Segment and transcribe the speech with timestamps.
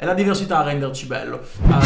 [0.00, 1.40] È la diversità a renderci bello.
[1.68, 1.82] Ah,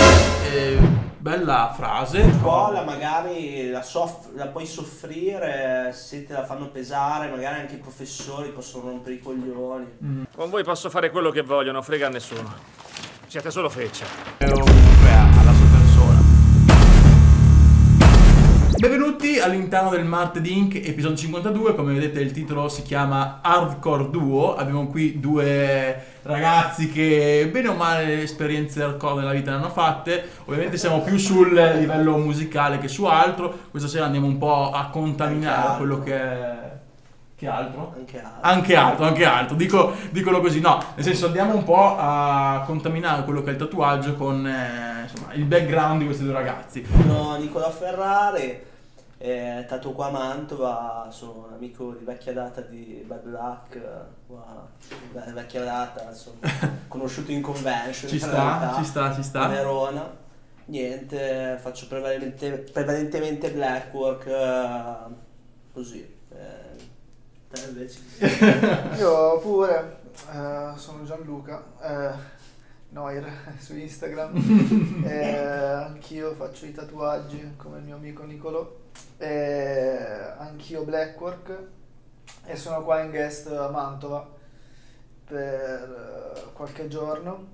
[0.52, 0.76] eh,
[1.16, 2.30] bella frase.
[2.38, 7.78] scuola magari la, soff- la puoi soffrire se te la fanno pesare, magari anche i
[7.78, 9.86] professori possono rompere i coglioni.
[10.04, 10.22] Mm.
[10.36, 12.52] Con voi posso fare quello che voglio, non frega a nessuno.
[13.28, 14.04] Siete solo feccia.
[14.40, 16.20] alla sua persona.
[18.76, 20.74] Benvenuti all'interno del Marted Inc.
[20.74, 27.48] episodio 52, come vedete il titolo si chiama Hardcore Duo, abbiamo qui due ragazzi che
[27.50, 32.16] bene o male esperienze hardcore nella vita ne hanno fatte, ovviamente siamo più sul livello
[32.16, 35.76] musicale che su altro, questa sera andiamo un po' a contaminare altro.
[35.76, 36.70] quello che è...
[37.34, 37.92] Che altro?
[37.96, 38.40] Anche altri.
[38.40, 43.24] Anche altro, anche altro, Dico, dicono così, no, nel senso andiamo un po' a contaminare
[43.24, 46.86] quello che è il tatuaggio con eh, insomma, il background di questi due ragazzi.
[46.88, 48.70] Sono Nicola Ferrari,
[49.24, 54.26] eh, tatuo qua a Mantova, sono un amico di vecchia data di Bad Luck, eh,
[54.26, 54.66] qua,
[55.12, 56.38] beh, vecchia data, insomma,
[56.88, 58.10] conosciuto in convention.
[58.10, 59.46] Ci sta, realtà, ci sta, ci a sta.
[59.46, 60.20] Verona.
[60.64, 65.14] Niente, faccio prevalentemente, prevalentemente blackwork, eh,
[65.72, 66.00] così.
[66.30, 66.90] eh,
[67.48, 68.00] te invece?
[68.98, 69.98] Io pure,
[70.32, 72.40] eh, sono Gianluca, eh,
[72.92, 73.26] Noir
[73.58, 74.36] su Instagram,
[75.04, 78.80] eh, anch'io faccio i tatuaggi come il mio amico Nicolo,
[79.18, 79.96] eh,
[80.38, 81.58] anch'io Blackwork
[82.44, 84.28] e sono qua in guest a Mantova
[85.26, 87.46] per eh, qualche giorno,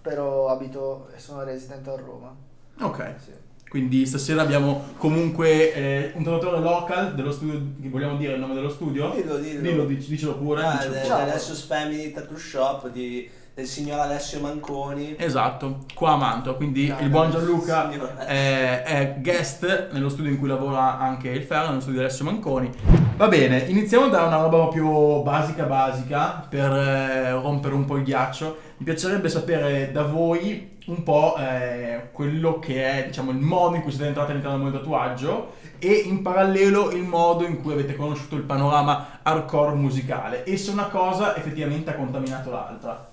[0.00, 2.34] però abito e sono resident a Roma.
[2.80, 3.32] Ok, Sì.
[3.68, 8.68] quindi stasera abbiamo comunque eh, un tatuatore local dello studio, vogliamo dire il nome dello
[8.68, 9.10] studio?
[9.10, 9.60] Dillo, dillo.
[9.62, 10.62] Dillo, dic- dicelo pure.
[10.62, 10.94] Ah, dicelo.
[11.06, 11.18] Ciao.
[11.18, 15.16] dell'Alessius Family Tattoo Shop di- del signor Alessio Manconi.
[15.16, 18.26] Esatto, qua a Mantova, quindi No, il buon Gianluca signor Alessio.
[18.26, 22.26] è, è guest nello studio in cui lavora anche il Ferro, nello studio di Alessio
[22.26, 22.70] Manconi.
[23.16, 28.02] Va bene, iniziamo da una roba proprio basica basica per eh, rompere un po' il
[28.02, 28.58] ghiaccio.
[28.76, 33.80] Mi piacerebbe sapere da voi un po' eh, quello che è diciamo, il modo in
[33.80, 37.72] cui siete entrati all'interno del mondo del tatuaggio e in parallelo il modo in cui
[37.72, 43.08] avete conosciuto il panorama hardcore musicale e se una cosa effettivamente ha contaminato l'altra.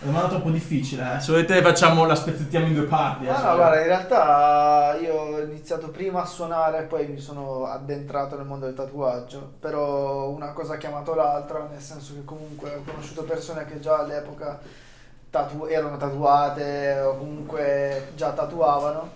[0.00, 1.20] È una domanda troppo difficile, eh.
[1.20, 3.24] Se volete facciamo la spezzettiamo in due parti.
[3.26, 7.18] eh, Ah, no, guarda, in realtà io ho iniziato prima a suonare e poi mi
[7.18, 12.24] sono addentrato nel mondo del tatuaggio, però una cosa ha chiamato l'altra, nel senso che
[12.24, 14.60] comunque ho conosciuto persone che già all'epoca
[15.30, 19.10] tatu- erano tatuate o comunque già tatuavano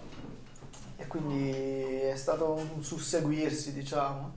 [0.96, 4.32] e quindi è stato un susseguirsi, diciamo.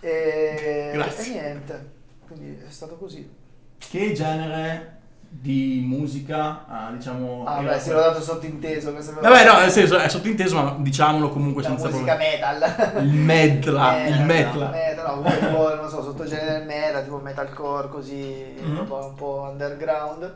[0.00, 1.24] E, Grazie.
[1.24, 1.90] e niente,
[2.26, 3.26] quindi è stato così.
[3.78, 4.95] Che genere
[5.40, 7.44] di musica, ah, diciamo...
[7.46, 8.92] Ah, beh, se l'ho dato sottinteso.
[8.92, 12.32] Vabbè, no, nel senso è sottinteso, ma diciamolo comunque la senza musica problemi.
[12.36, 13.04] metal.
[13.04, 14.68] Il medla, il metla.
[14.70, 18.76] metal, no, tipo, non so, sottogenere del metal, tipo metalcore, così, Mhm.
[18.76, 20.34] roba un po' underground.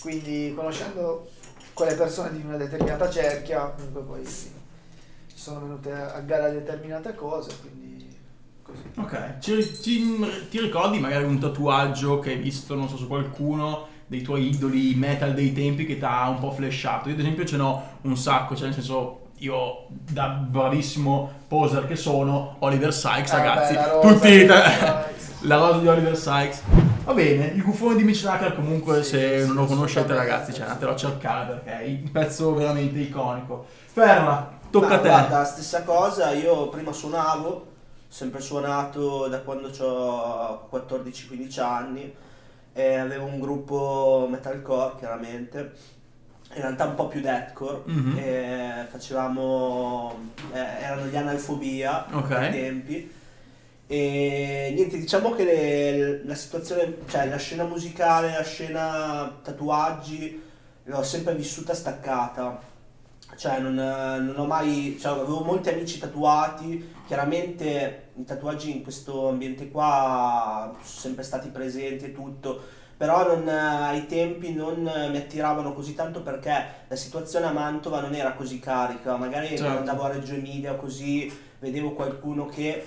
[0.00, 1.28] Quindi conoscendo
[1.72, 4.50] quelle persone di una determinata cerchia, comunque poi ci
[5.34, 8.14] sono venute a gara determinate cose, quindi
[8.62, 8.82] così.
[8.98, 13.92] Ok, ci, ci- ti ricordi magari un tatuaggio che hai visto, non so, su qualcuno
[14.14, 17.08] dei tuoi idoli metal dei tempi che ti ha un po' flashato?
[17.08, 19.18] Io ad esempio ce n'ho un sacco, cioè nel senso...
[19.38, 25.42] Io, da bravissimo poser che sono, Oliver Sykes, Ah, ragazzi, beh, tutti Sykes.
[25.42, 26.62] la rosa di Oliver Sykes.
[27.04, 30.54] Va bene, il gufone di Mitch Tucker comunque Sì, se sì, non lo conoscete ragazzi,
[30.54, 33.66] cioè andatelo a cercare perché è un pezzo veramente iconico.
[33.92, 35.08] Ferma, tocca Ma a te.
[35.08, 37.66] Guarda, stessa cosa, io prima suonavo,
[38.08, 42.14] sempre suonato da quando ho 14-15 anni,
[42.74, 45.58] e avevo un gruppo metalcore chiaramente,
[46.54, 48.16] in realtà un po' più deathcore, Mhm.
[48.18, 50.18] e facevamo,
[50.52, 52.30] eh, erano gli analfobia Ok.
[52.32, 53.12] ai tempi.
[53.86, 60.42] E niente, diciamo che le- la situazione, cioè la scena musicale, la scena tatuaggi,
[60.84, 62.60] l'ho sempre vissuta staccata.
[63.36, 64.96] Cioè, non, non ho mai.
[65.00, 66.92] Cioè, avevo molti amici tatuati.
[67.06, 72.60] Chiaramente i tatuaggi in questo ambiente qua sono sempre stati presenti e tutto.
[72.96, 78.14] Però non- ai tempi non mi attiravano così tanto perché la situazione a Mantova non
[78.14, 79.16] era così carica.
[79.16, 79.66] Magari Certo.
[79.78, 82.86] andavo a Reggio Emilia così vedevo qualcuno che.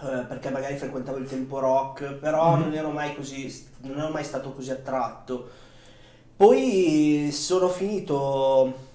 [0.00, 2.60] eh, perché magari frequentavo il tempo rock, però Mhm.
[2.60, 3.66] non ero mai così.
[3.80, 5.48] non ero mai stato così attratto.
[6.36, 8.87] Poi sono finito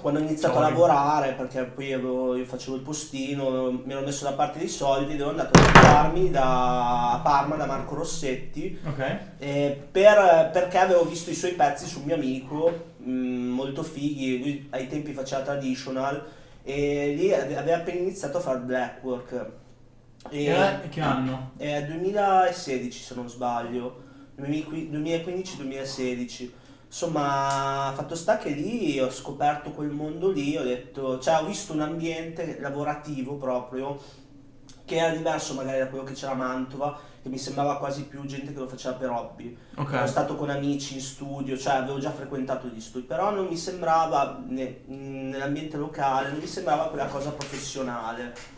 [0.00, 0.72] quando ho iniziato a Sorry.
[0.74, 5.14] lavorare, perché poi avevo- io facevo il postino, mi ero messo da parte dei soldi
[5.14, 9.16] ed ero andato a tatuarmi da a Parma da Marco Rossetti Ok.
[9.38, 14.66] eh, per- perché avevo visto i suoi pezzi sul mio amico, mh, molto fighi, lui
[14.70, 16.24] ai tempi faceva traditional
[16.62, 19.46] e lì ave- aveva appena iniziato a fare blackwork.
[20.30, 21.52] E, E che anno?
[21.56, 24.02] è 2016 se non sbaglio.
[24.38, 26.50] 2015-2016.
[26.88, 31.74] Insomma, fatto sta che lì ho scoperto quel mondo lì, ho detto, cioè ho visto
[31.74, 34.00] un ambiente lavorativo proprio
[34.86, 38.24] che era diverso magari da quello che c'era a Mantova, che mi sembrava quasi più
[38.24, 39.54] gente che lo faceva per hobby.
[39.76, 39.92] Ok.
[39.92, 43.56] Ero stato con amici in studio, cioè avevo già frequentato gli studi, però non mi
[43.58, 48.56] sembrava, ne- nell'ambiente locale, non mi sembrava quella cosa professionale.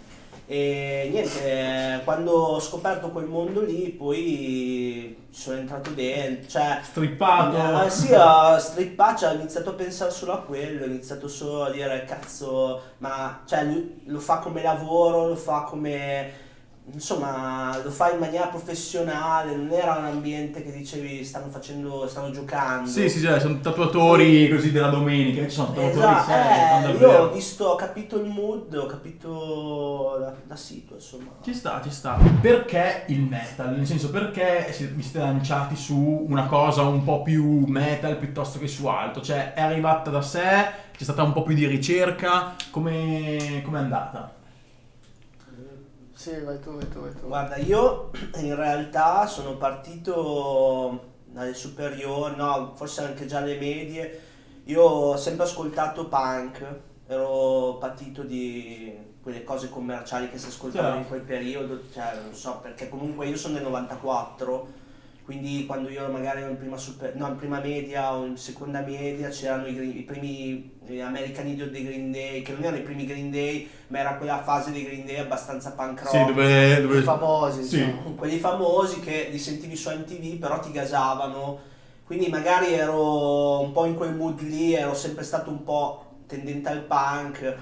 [0.52, 6.81] E niente, quando ho scoperto quel mondo lì, poi sono entrato dentro, cioè...
[6.82, 7.85] Strippato.
[7.85, 11.67] Eh, sì, ho strippato, cioè, ho iniziato a pensare solo a quello, ho iniziato solo
[11.67, 13.64] a dire, cazzo, ma cioè,
[14.06, 16.49] lo fa come lavoro, lo fa come...
[16.93, 22.31] Insomma, lo fa in maniera professionale, non era un ambiente che dicevi stanno facendo, stanno
[22.31, 22.89] giocando.
[22.89, 27.23] Sì, sì, sì, sono tatuatori così della domenica, ci sono tatuatori Esatto, seri, eh, io
[27.23, 31.31] ho visto, ho capito il mood, ho capito la, la situa, insomma.
[31.43, 32.19] Ci sta, ci sta.
[32.41, 33.75] Perché il metal?
[33.77, 35.97] Nel senso, perché vi siete lanciati su
[36.29, 39.23] una cosa un po' più metal piuttosto che su altro?
[39.23, 40.89] Cioè, è arrivata da sé?
[40.97, 42.55] C'è stata un po' più di ricerca?
[42.71, 44.39] Come è andata?
[46.21, 47.29] Sì, vai tu, vai tu, vai tu.
[47.29, 54.21] Guarda, io in realtà sono partito dalle superiori, no, forse anche già alle medie.
[54.65, 56.63] Io ho sempre ascoltato punk,
[57.07, 61.09] ero patito di quelle cose commerciali che si ascoltavano in Certo.
[61.09, 64.69] quel periodo, cioè non so, perché comunque io sono del 94,
[65.25, 68.81] quindi quando io magari ero in prima, super, no, in prima media o in seconda
[68.81, 72.83] media c'erano i, i primi eh, American Idiot dei Green Day, che non erano i
[72.83, 76.81] primi Green Day, ma era quella fase dei Green Day abbastanza punk rock Sì, dove...
[76.81, 77.03] dove...
[77.03, 77.77] Famosi, Sì.
[77.85, 78.15] diciamo.
[78.15, 81.69] quelli famosi che li sentivi su MTV però ti gasavano
[82.05, 86.69] quindi magari ero un po' in quel mood lì ero sempre stato un po' tendente
[86.69, 87.57] al punk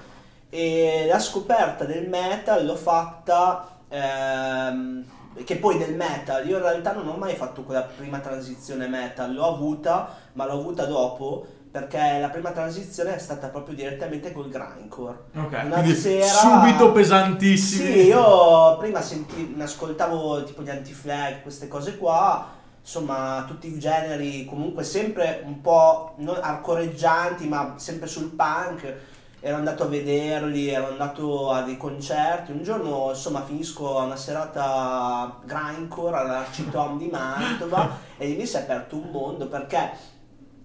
[0.49, 5.05] e la scoperta del metal l'ho fatta ehm,
[5.45, 9.33] che poi del metal io in realtà non ho mai fatto quella prima transizione metal
[9.33, 14.49] l'ho avuta ma l'ho avuta dopo perché la prima transizione è stata proprio direttamente col
[14.49, 17.91] grindcore Ok, Una sera- subito pesantissimi.
[17.91, 22.47] sì, io prima senti, mi ascoltavo tipo gli anti-flag, queste cose qua,
[22.81, 28.93] insomma tutti i generi comunque sempre un po' non arcoreggianti ma sempre sul punk.
[29.41, 32.51] Ero andato a vederli, ero andato a dei concerti.
[32.51, 38.57] Un giorno, insomma, finisco a una serata grindcore all'Arcitom di Mantova e lì mi si
[38.57, 39.91] è aperto un mondo perché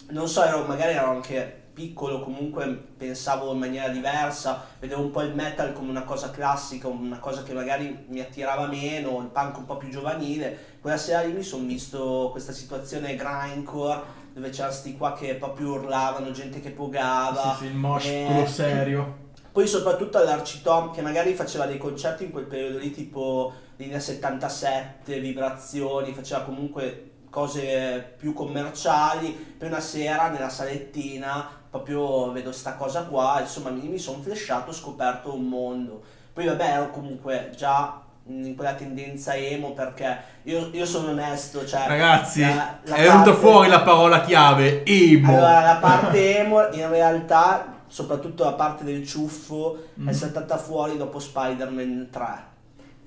[0.09, 2.67] non so, ero, magari ero anche piccolo, comunque
[2.97, 7.43] pensavo in maniera diversa, vedevo un po' il metal come una cosa classica, una cosa
[7.43, 10.77] che magari mi attirava meno, il punk un po' più giovanile.
[10.81, 15.75] Quella sera lì mi sono visto questa situazione grindcore dove c'erano sti qua che proprio
[15.75, 17.55] urlavano, gente che pogava.
[17.57, 19.23] Sì, sì, il mosh, Eh, quello serio.
[19.53, 25.21] Poi soprattutto all'Arcitom che magari faceva dei concerti in quel periodo lì tipo linea 77,
[25.21, 33.05] vibrazioni, faceva comunque cose più commerciali, poi una sera nella salettina proprio vedo sta cosa
[33.05, 36.03] qua, insomma mi, mi sono flashato, ho scoperto un mondo.
[36.33, 41.85] Poi vabbè ero comunque già in quella tendenza emo perché io, io sono onesto, cioè...
[41.87, 45.29] Ragazzi, la- la è venuta parte- fuori la parola chiave, emo.
[45.37, 50.09] allora, la parte emo in realtà, soprattutto la parte del ciuffo, Mm.
[50.09, 52.53] è saltata fuori dopo Spider-Man 3.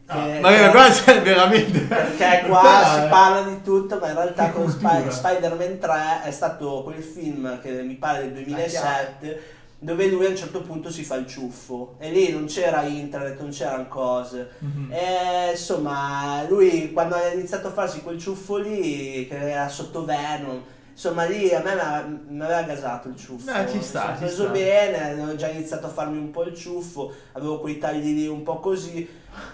[0.09, 1.79] Ah, Che- ma che- qua c'è veramente...
[1.79, 5.09] perché qua Questa si parla di tutto, ma in realtà con cultura.
[5.11, 10.35] Spider-Man 3 è stato quel film che mi pare del 2007 dove lui a un
[10.35, 14.49] certo punto si fa il ciuffo e lì non c'era internet, non c'erano cose.
[14.59, 14.91] Mhm.
[14.91, 20.61] E insomma, lui quando ha iniziato a farsi quel ciuffo lì, che era sotto Venom,
[20.91, 21.75] insomma lì a me
[22.27, 23.51] mi aveva- gasato il ciuffo.
[23.51, 24.51] Eh, ci sta, Mi sono ci preso sta.
[24.51, 28.41] bene, avevo già iniziato a farmi un po' il ciuffo, avevo quei tagli lì un
[28.43, 29.07] po' così.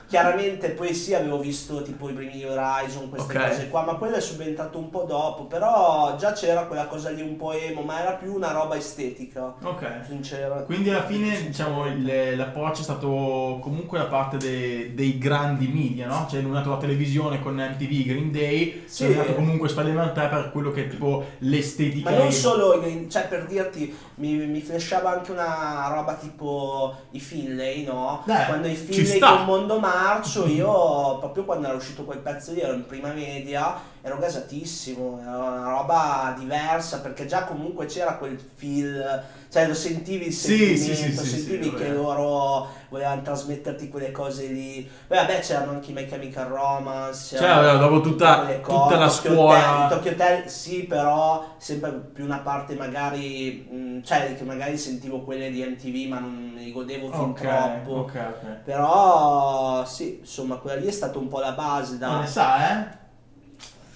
[0.07, 3.47] Chiaramente poi sì avevo visto tipo i primi Horizon, queste Ok.
[3.49, 7.21] cose qua, ma quello è subentrato un po' dopo, però già c'era quella cosa lì
[7.21, 10.01] un po' emo, ma era più una roba estetica, Ok.
[10.07, 10.55] sincera.
[10.63, 16.07] Quindi alla fine diciamo il- l'approccio è stato comunque da parte de- dei grandi media,
[16.07, 16.27] no?
[16.29, 19.05] Cioè è nato la televisione con MTV, Green Day, Sì.
[19.05, 22.11] è nato comunque Spider-Man 3 per quello che è tipo l'estetica.
[22.11, 27.19] Ma non e- solo, cioè per dirti, mi, mi flashava anche una roba tipo i
[27.19, 28.23] Finlay, no?
[28.27, 32.59] Eh, quando i Finlay con Mondo Marcio, io proprio quando era uscito quel pezzo lì,
[32.61, 38.37] ero in prima media, ero gasatissimo, era una roba diversa, perché già comunque c'era quel
[38.37, 43.87] feel, cioè lo sentivi il Sì, sì, sentimento, sì, sì, sentivi che loro volevano trasmetterti
[43.87, 44.85] quelle cose lì.
[45.07, 49.09] Poi vabbè c'erano anche i My Chemical Romance, Cioè, vabbè, dopo tutta- tutta la Tokyo
[49.09, 49.85] scuola.
[49.85, 55.21] Hotel, Tokyo Hotel sì, però sempre più una parte magari, mh, cioè che magari sentivo
[55.21, 57.91] quelle di MTV ma non li godevo fin Ok, troppo.
[57.91, 58.47] ok, ok.
[58.65, 62.19] Però sì, insomma, quella lì è stata un po' la base da...
[62.19, 63.01] ne sa, eh?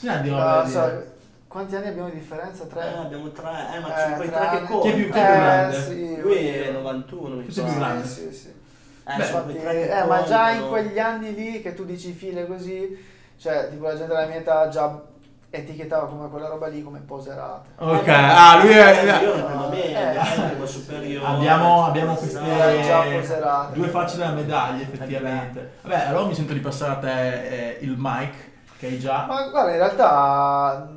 [0.05, 1.11] Ah, da so- dire.
[1.47, 2.63] quanti anni abbiamo di differenza?
[2.63, 2.93] Eh, Tre?
[2.97, 4.81] abbiamo tre, eh, ma Eh, sono quei tre tre che conto.
[4.81, 5.81] Chi è più- chi è Eh, grande?
[5.81, 6.71] sì, Lui è oddio.
[6.73, 7.77] 91, mi sei più pare.
[7.85, 8.07] grande.
[8.07, 8.47] Sì, sì.
[8.49, 10.67] Eh, Beh, Infatti, eh, ma già in contano.
[10.83, 13.05] quegli anni lì che tu dici file così,
[13.37, 15.01] cioè tipo la gente della mia età già
[15.49, 17.69] etichettava come quella roba lì come poserate.
[17.77, 19.05] Ok, Eh, ah, lui Io è...
[19.07, 20.67] ero prima media, Eh.
[20.67, 21.25] superiore.
[21.25, 23.73] Abbiamo, abbiamo queste Era già poserate.
[23.73, 25.71] due facce della medaglia effettivamente.
[25.83, 28.33] Vabbè, allora mi sento di passare a te eh, il mic
[28.77, 29.25] che hai già.
[29.25, 30.89] Ma guarda, in realtà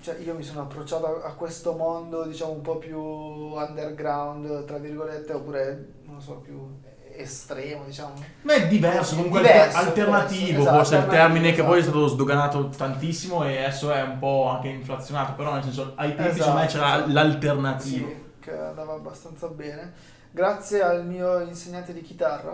[0.00, 5.32] cioè, io mi sono approcciato a questo mondo, diciamo, un po' più underground, tra virgolette,
[5.32, 6.78] oppure, non so, più
[7.16, 8.12] estremo, diciamo.
[8.42, 11.78] Ma è diverso, comunque Diverso, alternativo, diverso, forse è il esatto, termine che poi è
[11.78, 16.14] alternativo, stato sdoganato tantissimo e adesso è un po' anche inflazionato, però nel senso ai
[16.16, 17.12] tempi secondo me Esatto, c'era esatto.
[17.12, 18.06] l'alternativo.
[18.08, 19.92] Sì, che andava abbastanza bene.
[20.30, 22.50] Grazie al mio insegnante di chitarra,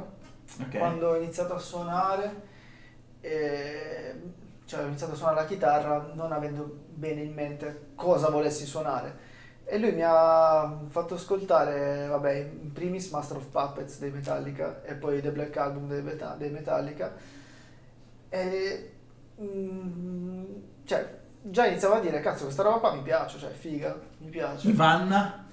[0.60, 0.76] Ok.
[0.78, 2.42] quando ho iniziato a suonare,
[3.22, 4.14] eh,
[4.70, 9.28] cioè ho iniziato a suonare la chitarra non avendo bene in mente cosa volessi suonare.
[9.64, 14.94] E lui mi ha fatto ascoltare, vabbè, in primis Master of Puppets dei Metallica e
[14.94, 17.12] poi The Black Album dei, Meta- dei Metallica.
[18.28, 18.92] E
[19.42, 20.44] mm,
[20.84, 24.68] cioè, già iniziavo a dire, cazzo, questa roba qua mi piace, cioè, figa, mi piace.
[24.68, 25.46] Ivanna?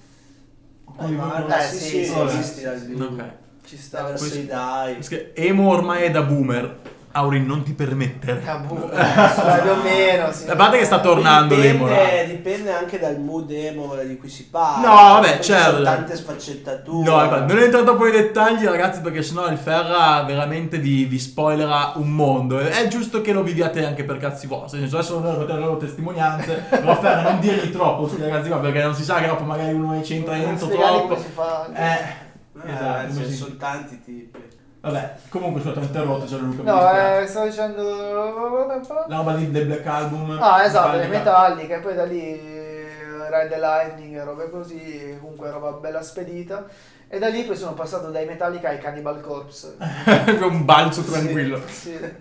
[1.00, 2.20] Eh, ma- Eh, sì, sì, sì, sì, sì, sì.
[2.38, 3.04] esisti dal vivo.
[3.04, 3.24] Ok.
[3.64, 4.02] Ci Da sta.
[4.04, 4.94] verso i dai.
[4.94, 6.96] Perché Emo ormai è da boomer.
[7.12, 8.42] Aurin, non ti permettere.
[8.66, 10.48] Boh, eh, più o meno, sì.
[10.48, 12.22] A parte che sta tornando dipende, là.
[12.26, 14.86] dipende anche dal mood emo di cui si parla.
[14.86, 15.70] No, vabbè, ci certo.
[15.72, 17.10] sono tante sfaccettature.
[17.10, 21.18] No, infatti, non entro troppo nei dettagli, ragazzi, perché sennò il Ferra veramente vi, vi
[21.18, 22.58] spoilerà un mondo.
[22.58, 24.80] È giusto che lo viviate anche per cazzi vostri.
[24.80, 26.66] Nel senso, adesso non le loro testimonianze.
[26.68, 29.72] però Ferra, non dirgli troppo questi ragazzi qua, perché non si sa che dopo magari
[29.72, 31.08] uno ne c'entra dentro Spiegare troppo.
[31.14, 31.68] come si fa.
[31.74, 32.26] Eh,
[32.66, 33.06] Eh, esatto.
[33.06, 33.34] così.
[33.34, 34.47] sono tanti tipi.
[34.80, 36.62] Vabbè, comunque sono interrotto, c'è Luca.
[36.62, 38.66] mi No, eh, stavo dicendo...
[39.08, 40.38] La roba di The Black Album.
[40.40, 41.18] Ah, esatto, le Metallica.
[41.18, 46.66] metalliche, e poi da lì eh, Ride the Lightning robe così, comunque roba bella spedita.
[47.08, 49.76] E da lì poi sono passato dai Metallica ai Cannibal Corpse.
[50.42, 51.60] un balzo tranquillo.
[51.66, 52.14] Sì, sì.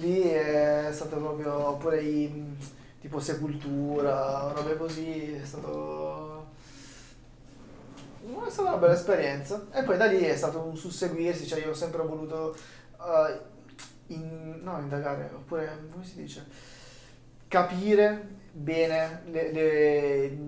[0.00, 2.56] Lì è stato proprio, oppure i,
[3.00, 6.23] tipo Sepultura, robe così, è stato...
[8.46, 9.66] È stata una bella esperienza.
[9.72, 12.54] E poi da lì è stato un susseguirsi, cioè io ho sempre voluto...
[13.00, 13.52] eh,
[14.08, 16.44] in, no, indagare, oppure, come si dice?
[17.48, 20.38] Capire bene le, le,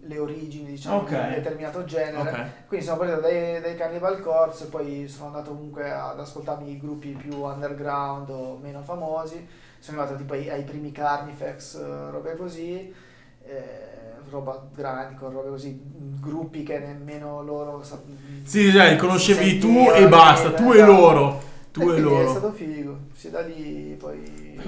[0.00, 1.08] le origini, diciamo, Ok.
[1.08, 2.30] di un determinato genere.
[2.30, 2.66] Ok.
[2.66, 6.78] Quindi sono partito dai, dai Cannibal Corpse e poi sono andato comunque ad ascoltarmi i
[6.78, 9.46] gruppi più underground o meno famosi.
[9.78, 12.94] Sono arrivato tipo ai, ai primi Carnifex, eh, robe così,
[13.42, 13.99] eh,
[14.30, 15.80] roba grandi, con robe così,
[16.20, 18.00] gruppi che nemmeno loro sa-
[18.44, 21.48] Sì, cioè, li conoscevi tu e basta, tu e loro.
[21.72, 22.28] Tu e È loro.
[22.30, 22.96] stato figo.
[23.14, 24.58] Sì, da lì poi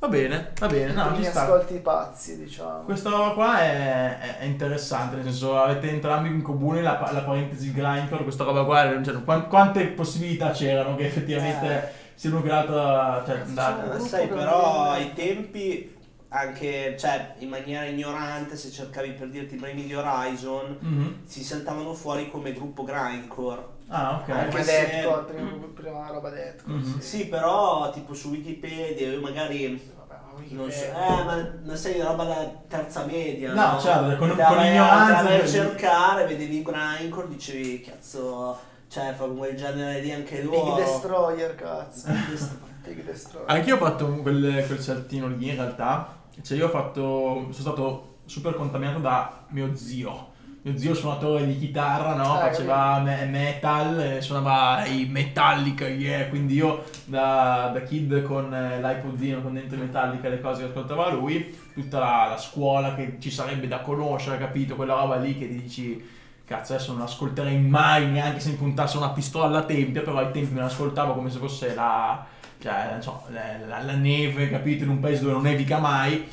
[0.00, 1.44] Va bene, va bene, no, i ci sta.
[1.44, 2.80] ascolti pazzi, diciamo.
[2.80, 7.20] Questa roba qua è, è- è interessante, nel senso avete entrambi in comune la, la
[7.22, 12.48] parentesi grindcore, questa roba qua, cioè, quan- quante possibilità c'erano che effettivamente sia uno che
[12.48, 13.24] l'altro...
[13.24, 15.93] Cioè, gruppo sai, però ai tempi,
[16.34, 21.16] anche cioè, in maniera ignorante, se cercavi per dirti i primi di Horizon, Mhm.
[21.24, 23.72] si saltavano fuori come gruppo grindcore.
[23.88, 24.28] Ah, ok.
[24.30, 26.98] Anche come se- Deathcore, prima, prima roba Deathcore, Mhm.
[27.00, 27.06] sì.
[27.18, 30.16] Sì, però tipo su Wikipedia io magari Vabbè,
[30.48, 33.80] non so, eh, ma non sei roba da terza media, No, no?
[33.80, 39.24] certo, con- Andavi con a- ignoranza, andavi a cercare, vedevi grindcore, dicevi cazzo, cioè fa
[39.26, 40.74] quel genere lì anche Big loro.
[40.74, 42.08] Destroyer, cazzo.
[42.08, 42.72] Big Destroyer.
[42.84, 43.50] Big Destroyer.
[43.50, 47.02] Anch'io ho fatto quel, quel saltino lì in realtà, cioè io ho fatto,
[47.50, 50.32] sono stato super contaminato da mio zio.
[50.62, 52.36] Mio zio suonatore di chitarra, no?
[52.36, 56.26] Ah, Faceva me- metal, eh, suonava i Metallica, yeah.
[56.28, 61.10] Quindi io da, da kid con eh, l'iPodino, con dentro Metallica le cose che ascoltava
[61.10, 64.74] lui, tutta la, la scuola che ci sarebbe da conoscere, capito?
[64.74, 66.02] Quella roba lì che dici,
[66.46, 70.30] cazzo adesso non ascolterei mai neanche se mi puntasse una pistola alla tempia, però ai
[70.32, 72.24] tempi me l'ascoltavo come se fosse la,
[72.70, 72.98] cioè,
[73.30, 74.84] la, la- la neve, capito?
[74.84, 76.24] In un paese dove non nevica mai.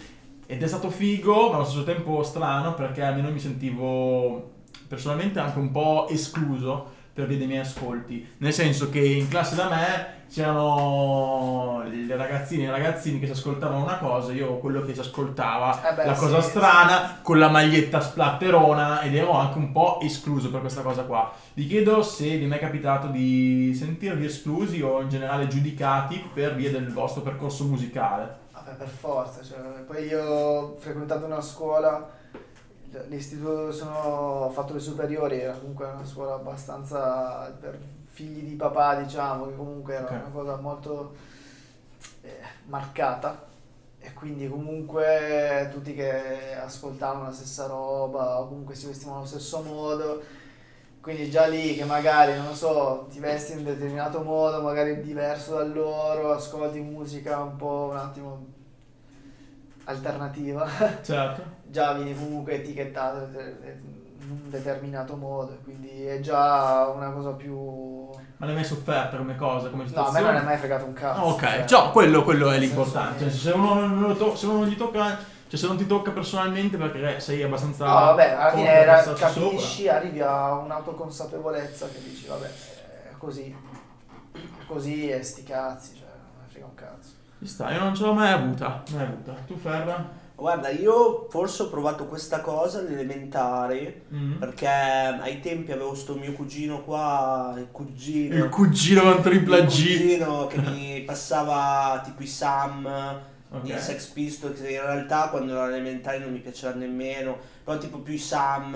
[0.45, 4.51] Ed è stato figo, ma allo stesso tempo strano, perché almeno mi sentivo
[4.88, 8.36] personalmente anche un po' escluso per via dei miei ascolti.
[8.38, 13.34] Nel senso che in classe da me c'erano le ragazzine e i ragazzini che si
[13.34, 16.50] ascoltavano una cosa, io quello che si ascoltava Eh beh, la sì, cosa sì.
[16.50, 21.34] strana con la maglietta splatterona ed ero anche un po' escluso per questa cosa qua.
[21.53, 26.56] Vi chiedo se vi è mai capitato di sentirvi esclusi o in generale giudicati per
[26.56, 28.39] via del vostro percorso musicale.
[28.53, 29.41] Vabbè, per forza.
[29.41, 32.10] Cioè, poi io ho frequentato una scuola,
[33.07, 33.95] l'istituto sono,
[34.45, 37.77] ho fatto le superiori, era comunque una scuola abbastanza per
[38.10, 40.12] figli di papà, diciamo, che comunque era Ok.
[40.12, 41.13] una cosa molto
[42.21, 43.50] eh, marcata.
[44.00, 49.62] e quindi comunque tutti che ascoltavano la stessa roba o comunque si vestivano allo stesso
[49.63, 50.21] modo.
[51.01, 55.01] Quindi già lì che magari, non lo so, ti vesti in un determinato modo, magari
[55.01, 58.45] diverso da loro, ascolti musica un po' un attimo
[59.86, 60.67] alternativa,
[61.01, 61.43] Certo.
[61.71, 68.09] Già vieni comunque etichettato in un determinato modo, quindi è già una cosa più...
[68.37, 70.31] Ma l'hai mai sofferta come cosa, come No, a me situazione?
[70.31, 71.19] non è mai fregato un cazzo.
[71.21, 71.65] Ah, ok, cioè.
[71.65, 73.23] già, quello, quello è l'importante.
[73.23, 75.85] Cioè, se, uno non lo to- se uno non gli tocca, cioè se non ti
[75.85, 77.85] tocca personalmente perché sei abbastanza.
[77.85, 82.45] No, vabbè, alla fine era- capisci, arrivi a un'autoconsapevolezza che dici, vabbè,
[83.11, 83.55] è così,
[84.33, 87.11] è così e sti cazzi, cioè, non frega un cazzo.
[87.39, 88.83] Ci sta, io non ce l'ho mai avuta.
[88.93, 89.33] Mai avuta.
[89.45, 90.19] Tu Ferra?
[90.41, 94.38] Guarda, io forse ho provato questa cosa alle elementari, Mm.
[94.39, 98.33] perché ai tempi avevo sto mio cugino qua, il cugino.
[98.33, 99.69] Il cugino con tripla il G.
[99.98, 102.88] cugino che mi passava tipo i Sam,
[103.51, 103.67] Ok.
[103.69, 107.77] i Sex Pistols, che in realtà quando ero alle elementari non mi piaceva nemmeno, però
[107.77, 108.75] tipo più i Sam,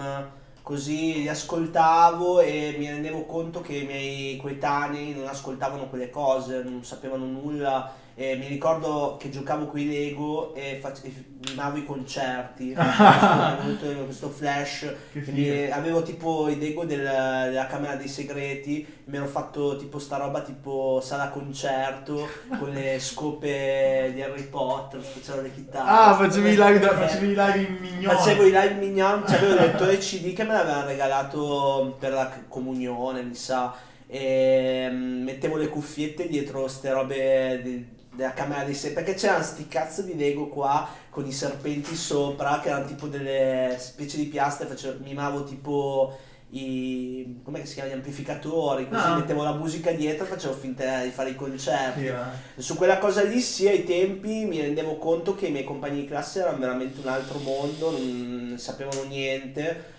[0.62, 6.62] così li ascoltavo e mi rendevo conto che i miei coetanei non ascoltavano quelle cose,
[6.62, 8.03] non sapevano nulla.
[8.17, 11.12] E mi ricordo che giocavo con i Lego e, fac- e
[11.50, 12.67] mimavo i concerti.
[12.72, 15.74] Mi è venuto questo flash figo.
[15.74, 20.39] avevo tipo i Lego del- della Camera dei Segreti, mi ero fatto tipo sta roba
[20.43, 22.25] tipo sala concerto
[22.57, 25.89] con le scope di Harry Potter, facevo le chitarre.
[25.89, 28.15] Ah, facevi i live, da- Eh, facevi i live in mignon.
[28.15, 33.24] Facevo i live mignon, c'avevo il lettore CD che me l'avevano regalato per la comunione,
[33.24, 33.75] mi sa.
[34.07, 39.03] E mm, mettevo le cuffiette dietro ste robe di- della camera dei segreti.
[39.03, 43.75] Perché c'erano sti cazzo di Lego qua con i serpenti sopra, che erano tipo delle
[43.79, 44.65] specie di piastre.
[44.67, 46.17] Facevo, mimavo tipo
[46.51, 47.39] i.
[47.43, 47.95] come si chiamano?
[47.95, 48.88] Gli amplificatori.
[48.88, 49.15] Così Ah.
[49.15, 52.05] mettevo la musica dietro e facevo finta di fare i concerti.
[52.05, 52.13] Eh.
[52.57, 56.07] Su quella cosa lì sì ai tempi mi rendevo conto che i miei compagni di
[56.07, 59.93] classe erano veramente un altro mondo, non sapevano niente.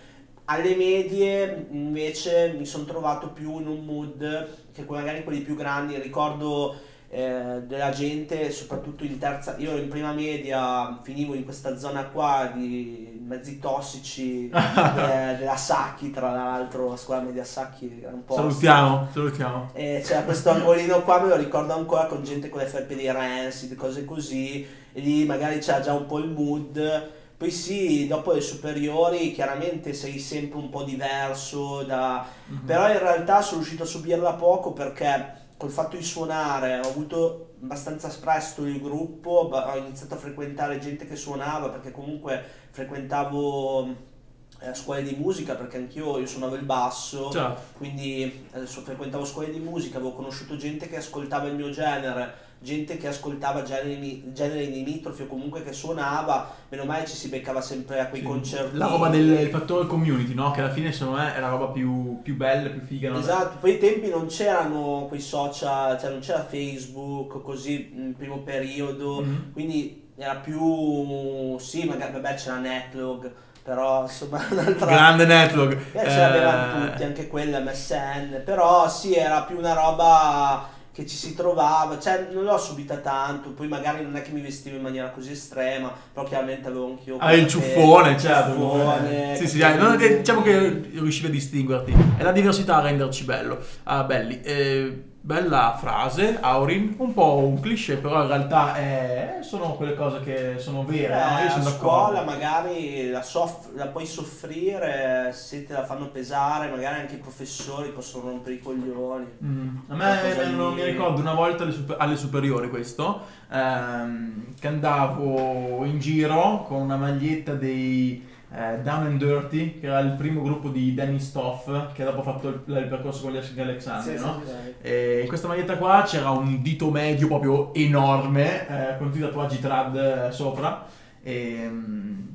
[0.49, 6.01] Alle medie invece mi sono trovato più in un mood che magari quelli più grandi,
[6.01, 6.77] ricordo
[7.09, 12.51] eh, della gente, soprattutto in terza, io in prima media finivo in questa zona qua
[12.53, 18.35] di mezzi tossici eh, della Sacchi, tra l'altro, la scuola media Sacchi era un po'
[18.35, 19.71] Salutiamo, salutiamo.
[19.73, 23.11] e c'era questo angolino qua, me lo ricordo ancora con gente con le felpe di
[23.11, 27.11] Rancid, cose così, e lì magari c'era già un po' il mood.
[27.37, 32.27] Poi sì, dopo le superiori chiaramente sei sempre un po' diverso, da...
[32.47, 32.65] Mhm.
[32.65, 37.55] però in realtà sono riuscito a subirla poco perché col fatto di suonare ho avuto
[37.63, 44.15] abbastanza presto il gruppo, ho iniziato a frequentare gente che suonava perché comunque frequentavo
[44.61, 47.31] eh, scuole di musica perché anch'io io suonavo il basso.
[47.31, 47.61] Certo.
[47.77, 52.97] Quindi adesso frequentavo scuole di musica, avevo conosciuto gente che ascoltava il mio genere, gente
[52.97, 58.01] che ascoltava generi, generi limitrofi o comunque che suonava, meno male ci si beccava sempre
[58.01, 58.27] a quei Sì.
[58.27, 58.77] concerti.
[58.77, 60.51] La roba del fattore community, no?
[60.51, 63.11] Che alla fine secondo me è la roba più, più bella, più figa.
[63.11, 63.19] no?
[63.19, 68.39] Esatto, poi ai tempi non c'erano quei social, cioè non c'era Facebook così nel primo
[68.39, 69.53] periodo, Mhm.
[69.53, 73.31] quindi era più, sì, magari vabbè c'era Netlog,
[73.63, 74.87] però insomma un'altra...
[74.87, 75.95] Grande network.
[75.95, 81.15] Eh, ce l'avevano tutti, anche quella MSN, però sì, era più una roba che ci
[81.15, 84.83] si trovava, cioè non l'ho subita tanto, poi magari non è che mi vestivo in
[84.83, 87.19] maniera così estrema, però chiaramente avevo anch'io...
[87.19, 88.53] Ah, il ciuffone, certo.
[88.53, 91.95] ciuffone, Sì, sì, non- diciamo che riuscivi a distinguerti.
[92.17, 93.59] È la diversità a renderci bello.
[93.83, 94.41] Ah, belli.
[94.41, 96.95] Eh, bella frase, Aurin.
[96.99, 101.13] Un po' un cliché, però in realtà è- sono quelle cose che sono vere.
[101.15, 101.39] no?
[101.39, 102.31] Eh, Io a sono scuola d'accordo.
[102.31, 107.89] magari la, soff- la puoi soffrire se te la fanno pesare, magari anche i professori
[107.91, 109.27] possono rompere i coglioni.
[109.45, 109.77] Mm.
[109.89, 115.85] A me non mi ricordo una volta alle, super- alle superiori questo, ehm, che andavo
[115.85, 120.71] in giro con una maglietta dei eh, Down and Dirty, che era il primo gruppo
[120.71, 124.41] di Danny Stoff, che dopo ha fatto il, il percorso con gli Alexandri, Sì, no?
[124.47, 124.75] sì.
[124.81, 129.23] E in questa maglietta qua c'era un dito medio proprio enorme, eh, con tutti i
[129.23, 130.87] tatuaggi trad eh, sopra,
[131.23, 132.27] e, mm,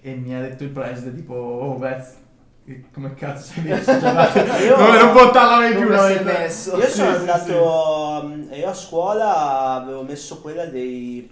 [0.00, 3.92] e mi ha detto il preside tipo, oh che- come cazzo sei messo?
[4.00, 6.76] Cioè, Io- non, non portarla mai più una sei messo?
[6.76, 11.30] Io sono Sì, sì, andato, mm, io a scuola avevo messo quella dei,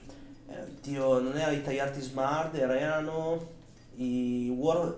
[0.49, 3.55] eh, Dio, non era i tagliarti smart, erano
[3.97, 4.97] The word,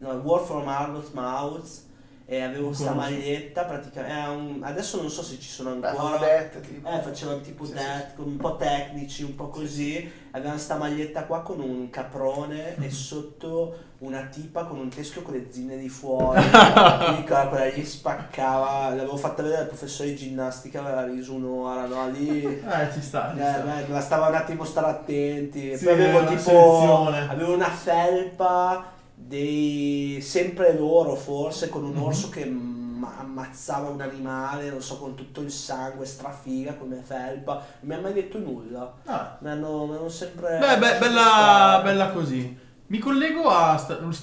[0.00, 1.84] no, word from Arnold's mouth
[2.32, 3.10] e avevo Non sta conosco.
[3.10, 6.88] maglietta praticamente un- adesso non so se ci sono ancora dette, tipo.
[6.88, 10.08] eh, facevano tipo Sì, death, un po' tecnici, un po' così.
[10.30, 15.34] Avevano sta maglietta qua con un caprone e sotto una tipa con un teschio con
[15.34, 16.40] le zinne di fuori.
[17.04, 18.90] Quindi quella quella gli spaccava.
[18.90, 22.08] L'avevo fatta vedere al professore di ginnastica, aveva riso un'ora, no?
[22.10, 22.44] Lì.
[22.62, 23.58] Eh, ci sta, ci Eh, sta.
[23.62, 25.76] beh, la stava un attimo stare attenti.
[25.76, 26.38] Sì, Poi avevo tipo.
[26.40, 27.28] selezione.
[27.28, 28.92] Avevo una felpa
[29.30, 30.20] dei.
[30.20, 32.02] sempre loro forse, con un Mhm.
[32.02, 37.54] orso che ma- ammazzava un animale, non so, con tutto il sangue, strafiga come felpa.
[37.54, 38.92] Non mi ha mai detto nulla.
[39.06, 39.38] Ah.
[39.40, 40.58] Mi hanno, mi hanno sempre.
[40.58, 42.58] Beh, lasciato bella, bella così.
[42.88, 43.78] Mi collego a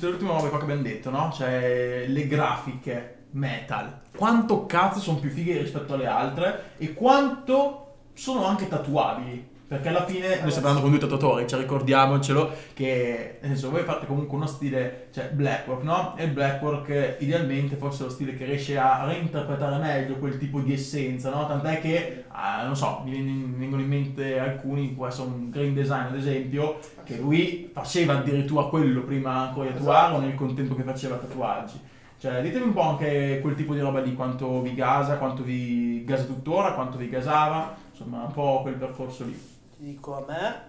[0.09, 1.31] ultime robe qua che abbiamo detto, no?
[1.33, 4.01] Cioè, le grafiche metal.
[4.15, 9.55] Quanto cazzo sono più fighe rispetto alle altre e quanto sono anche tatuabili.
[9.67, 13.83] Perché alla fine noi stiamo parlando con due tatuatori, cioè ricordiamocelo che nel senso, voi
[13.83, 16.15] fate comunque uno stile, cioè blackwork, no?
[16.15, 20.61] E il blackwork idealmente forse è lo stile che riesce a reinterpretare meglio quel tipo
[20.61, 21.45] di essenza, no?
[21.47, 23.11] Tant'è che, ah, non so, mi
[23.57, 28.67] vengono in mente alcuni, può essere un green design ad esempio, che lui faceva addirittura
[28.67, 31.77] quello prima ancora di tatuarlo nel contempo che faceva tatuaggi.
[32.17, 36.05] Cioè, ditemi un po' anche quel tipo di roba lì, quanto vi gasa, quanto vi
[36.05, 39.55] gasa tuttora, quanto vi gasava, insomma, un po' quel percorso lì.
[39.77, 40.61] Ti dico a me,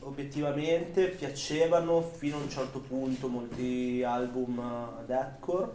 [0.00, 5.70] obiettivamente piacevano fino a un certo punto molti album eh, deathcore.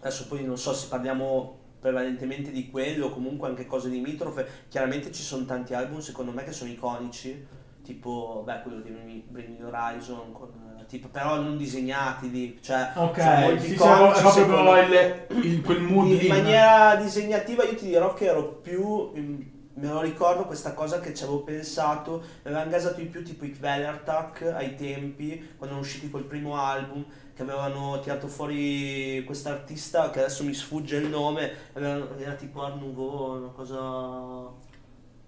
[0.00, 4.46] Adesso poi non so se parliamo prevalentemente di quello o comunque anche cose di Mitrofe.
[4.68, 7.46] Chiaramente ci sono tanti album secondo me che sono iconici,
[7.82, 12.90] tipo beh, quello di Bring Me Horizon, con, eh, tipo, però non disegnati lì, cioè
[12.96, 16.28] Ok, molti sì, iconici, proprio secondo il, il- quel mood in lì.
[16.28, 19.40] maniera disegnativa io ti dirò che ero più mm,
[19.74, 23.44] me lo ricordo questa cosa che ci avevo pensato mi avevano gasato di più tipo
[23.44, 27.04] i Kvelertak ai tempi quando erano usciti col primo album
[27.34, 32.76] che avevano tirato fuori quest'artista che adesso mi sfugge il nome avevano- era tipo Art
[32.78, 34.70] Nouveau una cosa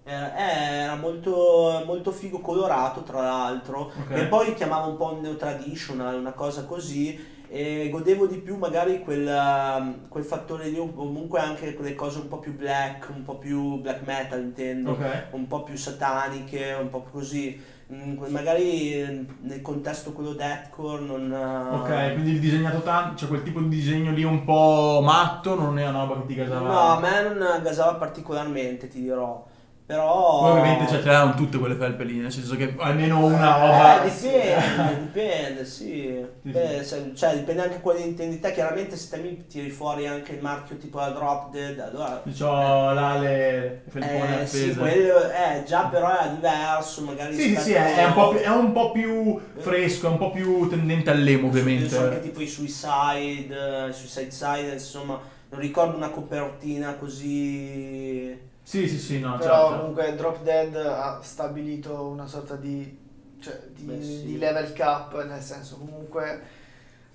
[0.07, 4.11] era, eh, era molto, molto figo colorato tra l'altro Ok.
[4.11, 8.57] e poi chiamavo un po' un neo traditional, una cosa così, e godevo di più
[8.57, 13.23] magari quel, um, quel fattore lì, comunque anche quelle cose un po' più black, un
[13.23, 15.27] po' più black metal intendo, Ok.
[15.31, 17.73] un po' più sataniche, un po' così.
[17.93, 21.31] Mm, magari eh, nel contesto quello deathcore non...
[21.31, 25.53] eh, Ok, quindi il disegnato tanto, cioè quel tipo di disegno lì un po' matto
[25.53, 26.67] non è una roba che ti gasava.
[26.67, 29.45] No, a me non gasava particolarmente, ti dirò.
[29.87, 30.39] Però...
[30.39, 34.03] Poi ovviamente cioè, c'erano tutte quelle felpe lì, nel senso che almeno una roba...
[34.03, 36.25] Eh, dipende, dipende, sì.
[36.41, 38.51] Sì, Beh, cioè, dipende anche quello che intendi te.
[38.51, 42.23] Chiaramente se te mi tiri fuori anche il marchio tipo la Drop Dead, allora...
[42.35, 44.79] C'ho là le, felpone Eh, sì, appese.
[44.79, 48.39] quello è già però è diverso, magari Sì, sì, sì, è, è un po più,
[48.39, 52.21] è un po' più fresco, è un po' più tendente all'emo Penso anche ovviamente.
[52.21, 55.19] tipo i Suicide, i Suicide Side, insomma,
[55.49, 58.53] non ricordo una copertina così...
[58.65, 59.77] Sì, sì, sì, no, Però certo.
[59.77, 62.97] comunque Drop Dead ha stabilito una sorta di,
[63.39, 64.25] cioè, di, Beh, sì.
[64.25, 66.41] di level cap, nel senso comunque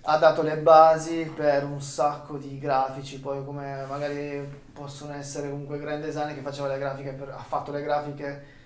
[0.02, 5.78] ha dato le basi per un sacco di grafici, poi come magari possono essere comunque
[5.78, 8.58] Grand Design che faceva le grafiche, per- ha fatto le grafiche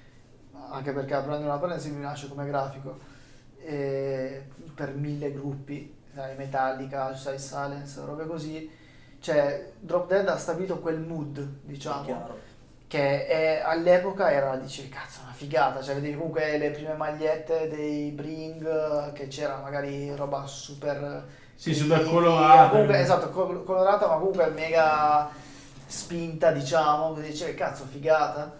[0.71, 2.99] anche perché aprendo una parentesi mi nasce come grafico
[3.59, 4.45] e
[4.75, 8.71] per mille gruppi, sai, Metallica, Suicide Silence, robe così,
[9.21, 12.44] cioè Drop Dead ha stabilito quel mood, diciamo chiaro.
[12.95, 18.11] Che è- all'epoca era, dicevi, cazzo, una figata, cioè vedevi comunque le prime magliette dei
[18.11, 21.25] Bring, che c'era magari roba super...
[21.57, 22.69] Sì, super colorata.
[22.71, 25.29] comunque, esatto, col- colorata, ma comunque mega
[25.87, 28.53] spinta, diciamo, dicevi, cazzo, figata,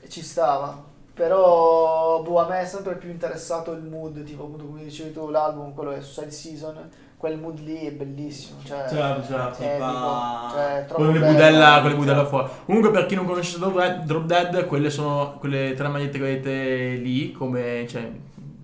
[0.00, 0.82] e ci stava.
[1.14, 5.28] Però, boh, a me è sempre più interessato il mood, tipo appunto come dicevi tu,
[5.30, 8.86] l'album, quello è Suicide Season, quel mood lì è bellissimo, cioè...
[8.88, 9.62] Certo, certo.
[9.62, 11.32] è Tipo- epico, cioè, troppo Con le bello.
[11.32, 12.48] budella, con le budella fuori.
[12.64, 16.24] Comunque, per chi non conosce Drop Dead, Drop Dead, quelle sono quelle tre magliette che
[16.24, 18.10] vedete lì, come cioè,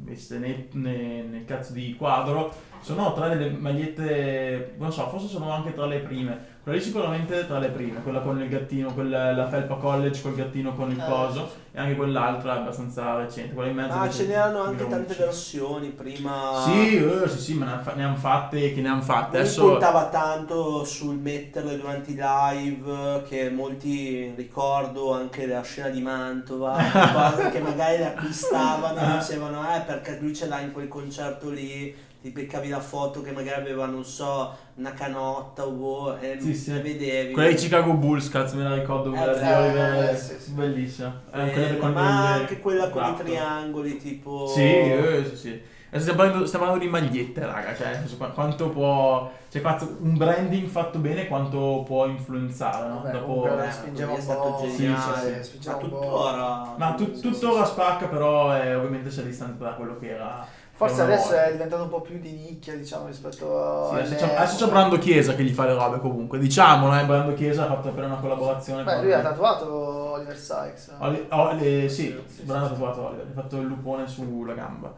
[0.05, 2.51] messe nel, nel- nel cazzo di quadro.
[2.87, 6.55] Sono tre delle magliette, non so, forse sono anche tra le prime.
[6.63, 10.37] Quella lì sicuramente tra le prime, quella con il gattino, quella, la felpa college col
[10.37, 11.05] gattino con il Eh.
[11.05, 13.93] coso, e anche quell'altra abbastanza recente, quella in mezzo.
[13.93, 16.63] Ah, invece ce n'erano anche tante versioni prima.
[16.65, 19.37] Sì, eh, sì, sì, ma ne han fa- ne hanno fatte che ne hanno fatte.
[19.37, 25.89] Mi Adesso puntava tanto sul metterle durante i live, che molti ricordo anche la scena
[25.89, 26.77] di Mantova,
[27.51, 31.95] che magari le acquistavano e dicevano eh perché lui ce l'ha in quel concerto lì,
[32.27, 36.55] ti beccavi la foto che magari aveva, non so, una canotta o boh, e Sì,
[36.55, 36.73] sì.
[36.73, 37.33] le vedevi.
[37.33, 40.35] Quella di Chicago Bulls, cazzo, me la ricordo quella Eh, di eh, Oliver, eh, sì,
[40.41, 40.51] sì.
[40.53, 41.21] bellissima.
[41.33, 43.25] Eh, Eh, ma anche quella con i quattro.
[43.25, 44.47] triangoli tipo...
[44.49, 45.75] Sì, eh, sì, sì.
[45.97, 47.75] Stiamo parlando, stiamo parlando di magliette, raga.
[47.75, 48.01] Cioè,
[48.35, 49.31] quanto può.
[49.49, 49.63] Cioè,
[50.01, 53.01] un branding fatto bene, quanto può influenzare, no?
[53.03, 53.63] Vabbè, Dopo.
[53.63, 55.43] Eh, spingiamo è un stato po', geniale.
[55.43, 55.89] sì, sì, Ma un po'.
[55.89, 56.75] tuttora.
[56.77, 57.71] Ma tu- sì, tuttora sì, sì.
[57.73, 60.47] spacca, però è, ovviamente si è distante da quello che era.
[60.77, 63.99] Forse adesso è diventato un po' più di nicchia, diciamo, rispetto Sì, a.
[63.99, 66.39] adesso, c'è, adesso c'è Brando Chiesa che gli fa le robe comunque.
[66.39, 69.03] Diciamolo, eh, Brando Chiesa ha fatto appena una collaborazione Beh, con.
[69.05, 69.73] lui ha tatuato
[70.13, 70.93] Oliver Sykes.
[70.99, 74.53] Oli- oh, le- sì, Sì, Brando sì, ha tatuato Oliver, ha fatto il lupone sulla
[74.53, 74.93] gamba.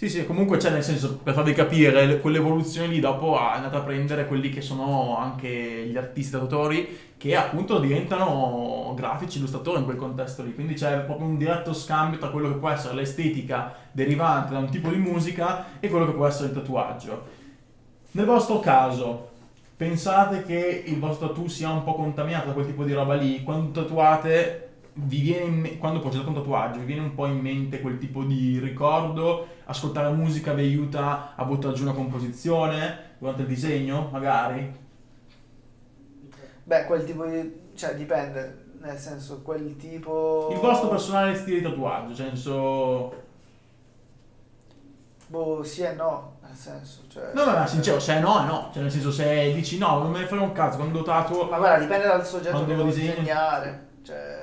[0.00, 3.76] Sì, sì, comunque c'è nel senso, per farvi capire, le- quell'evoluzione lì dopo è andata
[3.78, 9.84] a prendere quelli che sono anche gli artisti tatuatori che appunto diventano grafici illustratori in
[9.84, 10.54] quel contesto lì.
[10.54, 14.70] Quindi c'è proprio un diretto scambio tra quello che può essere l'estetica derivante da un
[14.70, 17.22] tipo di musica e quello che può essere il tatuaggio.
[18.12, 19.28] Nel vostro caso,
[19.76, 23.42] pensate che il vostro tattoo sia un po' contaminato da quel tipo di roba lì?
[23.42, 24.69] Quando tatuate,
[25.04, 28.22] vi viene me- quando progettate un tatuaggio, vi viene un po' in mente quel tipo
[28.24, 29.46] di ricordo?
[29.64, 34.78] Ascoltare musica vi aiuta a buttare giù una composizione durante il disegno, magari?
[36.64, 37.70] Beh, quel tipo di.
[37.74, 38.68] cioè dipende.
[38.80, 40.48] Nel senso, quel tipo.
[40.52, 43.14] Il vostro personale stile di tatuaggio, cioè nel senso...
[45.26, 46.38] Boh, sì e no.
[46.42, 47.30] Nel senso, cioè.
[47.34, 48.70] No, no, no, sincero, se no, è no.
[48.72, 51.44] Cioè nel senso, se dici no, non me ne frega un cazzo, quando tatuo...
[51.48, 53.88] Ma guarda, dipende dal soggetto che devo disegnare.
[54.02, 54.39] Cioè,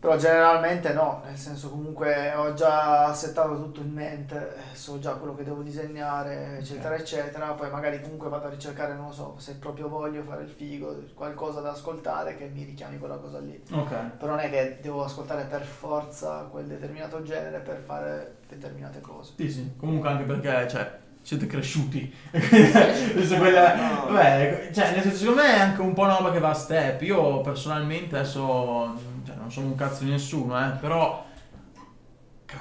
[0.00, 5.34] però generalmente no, nel senso comunque ho già settato tutto in mente, so già quello
[5.34, 7.46] che devo disegnare, eccetera, eccetera.
[7.52, 11.04] Poi magari comunque vado a ricercare, non lo so, se proprio voglio fare il figo,
[11.14, 13.60] qualcosa da ascoltare che mi richiami quella cosa lì.
[13.72, 13.94] Ok.
[14.18, 19.32] Però non è che devo ascoltare per forza quel determinato genere per fare determinate cose.
[19.36, 22.10] Sì, sì, comunque anche perché, cioè, siete cresciuti.
[22.30, 24.06] Quella- No.
[24.12, 26.54] vabbè, cioè, nel senso, secondo me è anche un po' una roba che va a
[26.54, 27.02] step.
[27.02, 28.94] Io personalmente adesso,
[29.26, 31.22] cioè, non sono un cazzo di nessuno, eh, però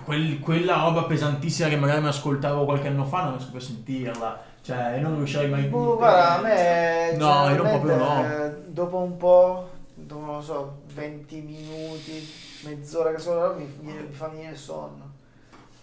[0.04, 3.62] quel- quella roba pesantissima che magari mi ascoltavo qualche anno fa non riesco più a
[3.62, 4.42] sentirla.
[4.62, 8.26] Cioè, non riuscirei mai Boh, guarda, a me No, io non proprio no.
[8.26, 12.30] eh, dopo un po', dopo non lo so, 20 minuti,
[12.66, 15.06] mezz'ora che sono mi, mi, mi fa venire sonno.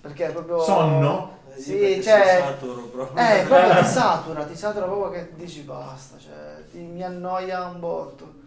[0.03, 1.39] Perché è proprio Sonno?
[1.57, 3.23] Eh, Sì, cioè- saturo proprio.
[3.23, 7.81] Eh, proprio ti satura, ti satura proprio che dici basta, cioè ti- mi annoia un
[7.81, 8.43] botto.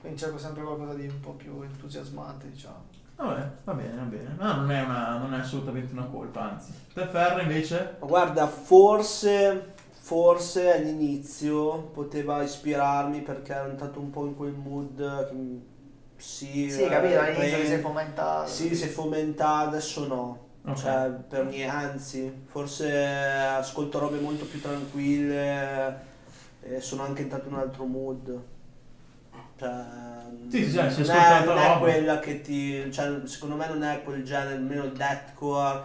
[0.00, 2.90] Quindi cerco sempre qualcosa di un po' più entusiasmante, diciamo.
[3.16, 4.34] Vabbè, va bene, va bene.
[4.38, 6.72] No, non è, una- non è assolutamente una colpa, anzi.
[6.92, 7.96] Te Ferra invece?
[8.00, 15.70] Guarda, forse, forse all'inizio poteva ispirarmi perché ero entrato un po' in quel mood che
[16.16, 18.48] sì, Sì, eh, capito, all'inizio che pre- sei fomentato.
[18.48, 20.38] Sì, si è fomentato, adesso no.
[20.64, 20.76] Ok.
[20.76, 26.10] Cioè, per niente, anzi, forse ascolto robe molto più tranquille
[26.62, 28.40] e sono anche entrato in un altro mood.
[29.58, 29.70] Cioè,
[30.48, 32.92] Sì, sì, non, è, non è quella che ti...
[32.92, 35.82] Cioè, secondo me non è quel genere, almeno il deathcore,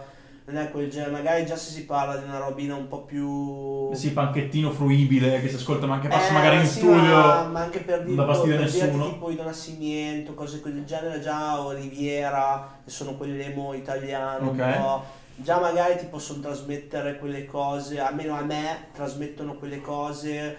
[0.50, 1.10] non è quel genere.
[1.10, 3.92] Magari già se si parla di una robina un po' più...
[3.94, 7.16] Sì, panchettino fruibile che si ascolta ma anche passa Eh, magari in sì, studio.
[7.16, 9.08] Ma, ma anche per, dire, dà fastidio a per nessuno.
[9.10, 14.60] tipo Ido Nascimento, cose del genere, già o Riviera, che sono quelli emo italiani, un
[14.60, 14.76] Ok.
[14.78, 15.04] po'.
[15.40, 20.56] Già magari ti possono trasmettere quelle cose, almeno a me trasmettono quelle cose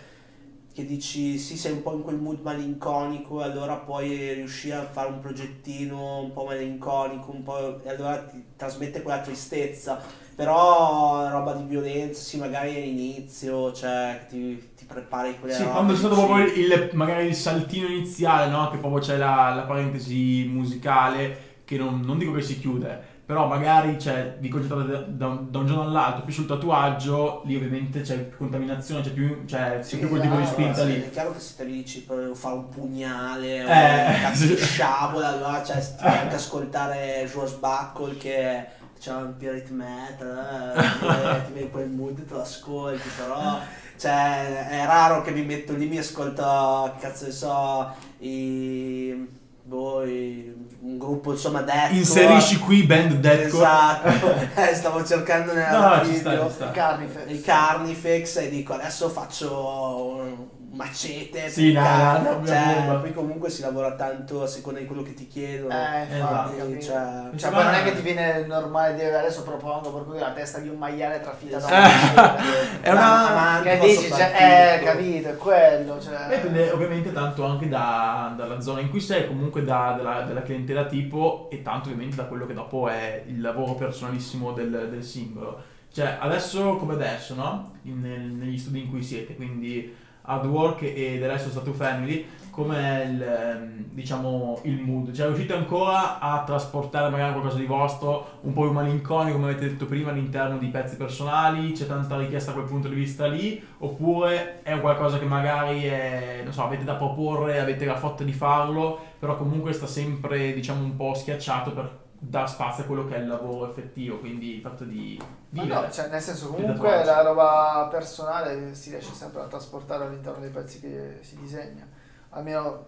[0.80, 4.86] che dici sì sei un po' in quel mood malinconico e allora puoi riuscire a
[4.86, 11.28] fare un progettino un po' malinconico, un po', e allora ti trasmette quella tristezza però
[11.30, 16.16] roba di violenza, sì, magari all'inizio, cioè ti, ti prepari quelle Sì, quando c'è stato
[16.16, 18.70] proprio il, magari il saltino iniziale, no?
[18.70, 23.46] Che proprio c'è la, la parentesi musicale, che non, non dico che si chiude, però
[23.46, 27.56] magari cioè, vi concentravate da, da un- da un giorno all'altro più sul tatuaggio, lì
[27.58, 30.82] ovviamente c'è più contaminazione, c'è più, cioè, c'è Sì, più quel tipo di esatto, spinta
[30.82, 31.02] Sì, lì.
[31.04, 34.46] È chiaro che se te li dici per fare un pugnale o Eh, un cazzo
[34.48, 34.64] di sì.
[34.66, 38.66] sciabola, allora cioè, ti puoi anche ascoltare George Buckle che
[39.00, 43.60] c'è un pirate metal, eh, ti vedi quel mood e te lo ascolti, però
[43.96, 49.38] cioè, è raro che mi metto lì e mi ascolto, cazzo ne so, i...
[49.62, 51.98] Boh, i- un gruppo insomma deathcore.
[51.98, 53.64] Inserisci qui band deathcore.
[53.64, 56.72] Esatto, eh, stavo cercando nel No, sta, video ci sta.
[56.72, 57.30] Carnifex.
[57.30, 63.00] il Carnifex e dico adesso faccio macete Sì, no, no, no, cioè, bomba.
[63.00, 66.16] qui comunque si lavora tanto a seconda di quello che ti chiedono Eh, Esatto.
[66.16, 66.82] infatti, capito.
[66.86, 70.32] cioè, Cioè, poi non è che ti viene normale dire adesso propongo per cui la
[70.32, 72.44] testa di un maiale trafitata da Esatto.
[72.82, 76.28] È una- Ma Che dici, cioè, eh, capito, è quello, cioè...
[76.30, 80.42] E dipende ovviamente tanto anche da- dalla zona in cui sei, comunque da- dalla, dalla
[80.44, 85.04] clientela tipo e tanto ovviamente da quello che dopo è il lavoro personalissimo del, del
[85.04, 85.62] singolo.
[85.92, 87.72] Cioè adesso come adesso, no?
[87.84, 89.96] In- nel- negli studi in cui siete, quindi
[90.30, 95.12] Hard Work e The Last of Tattoo Family, com'è il, ehm, diciamo, il mood?
[95.12, 99.70] Cioè riuscite ancora a trasportare magari qualcosa di vostro, un po' più malinconico come avete
[99.70, 101.72] detto prima all'interno di pezzi personali?
[101.72, 103.62] C'è tanta richiesta da quel punto di vista lì?
[103.80, 109.00] Oppure è qualcosa che magari è, so, avete da proporre, avete la fotta di farlo,
[109.18, 113.20] però comunque sta sempre diciamo un po' schiacciato per dar spazio a quello che è
[113.20, 115.18] il lavoro effettivo, quindi il fatto di
[115.50, 115.82] Ma vivere.
[115.88, 120.50] no, cioè nel senso comunque la roba personale si riesce sempre a trasportare all'interno dei
[120.50, 121.88] pezzi che si disegna.
[122.32, 122.86] Almeno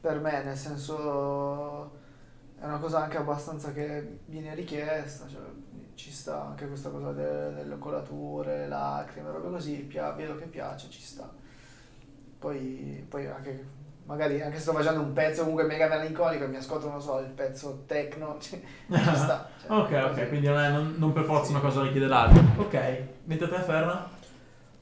[0.00, 2.02] per me, nel senso
[2.58, 5.40] è una cosa anche abbastanza che viene richiesta, cioè
[5.94, 10.90] ci sta anche questa cosa de- delle colature, lacrime, robe così, pia- vedo che piace,
[10.90, 11.30] ci sta.
[12.38, 13.64] Poi, poi anche
[14.06, 17.18] magari anche se sto facendo un pezzo comunque mega malinconico e mi ascolto, non so,
[17.20, 19.48] il pezzo techno, cioè, ci sta.
[19.60, 20.28] cioè, Ok, ok, così.
[20.28, 22.42] quindi non, è- non- non per forza una cosa richiede l'altra.
[22.56, 24.08] Ok, mentre te Ferna?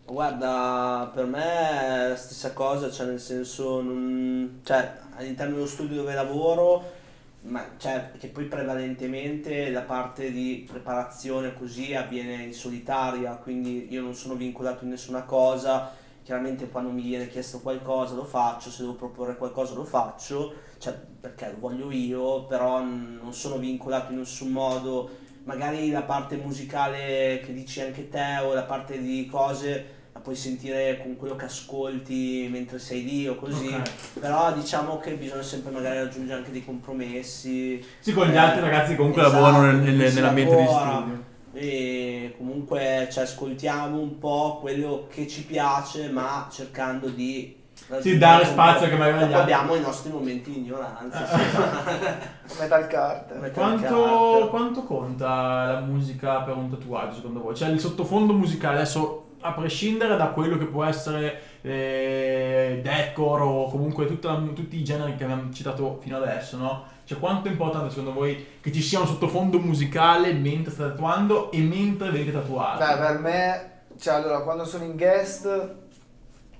[0.04, 1.70] Guarda, per me
[2.04, 7.00] è la stessa cosa, cioè nel senso, non- cioè all'interno dello studio dove lavoro,
[7.42, 14.02] ma cioè che poi prevalentemente la parte di preparazione così avviene in solitaria, quindi io
[14.02, 15.90] non sono vincolato in nessuna cosa,
[16.22, 20.94] chiaramente quando mi viene chiesto qualcosa lo faccio, se devo proporre qualcosa lo faccio, cioè
[21.20, 25.10] perché lo voglio io, però non sono vincolato in nessun modo
[25.44, 30.36] magari la parte musicale che dici anche te o la parte di cose la puoi
[30.36, 34.20] sentire con quello che ascolti mentre sei lì o così, Ok.
[34.20, 37.82] però diciamo che bisogna sempre magari raggiungere anche dei compromessi.
[37.98, 40.90] Sì, con gli Eh, altri ragazzi comunque esatto, lavorano nel- nel- nell'ambiente di lavora.
[40.98, 41.24] studio.
[41.54, 47.56] E comunque cioè, ascoltiamo un po' quello che ci piace, ma cercando di
[48.00, 51.26] Sì, dare spazio che magari altri- abbiamo i nostri momenti di ignoranza.
[51.26, 52.56] sì.
[52.60, 53.36] Metal Carter.
[53.36, 54.48] Come Quanto, Carter.
[54.48, 57.54] quanto conta la musica per un tatuaggio secondo voi?
[57.54, 63.68] Cioè il sottofondo musicale adesso a prescindere da quello che può essere eh, deathcore o
[63.68, 66.84] comunque tutta tutti i generi che abbiamo citato fino adesso, no?
[67.04, 71.50] Cioè quanto è importante secondo voi che ci sia un sottofondo musicale mentre state tatuando
[71.50, 72.84] e mentre venite tatuati?
[72.84, 75.74] Beh, per me, cioè allora, quando sono in guest,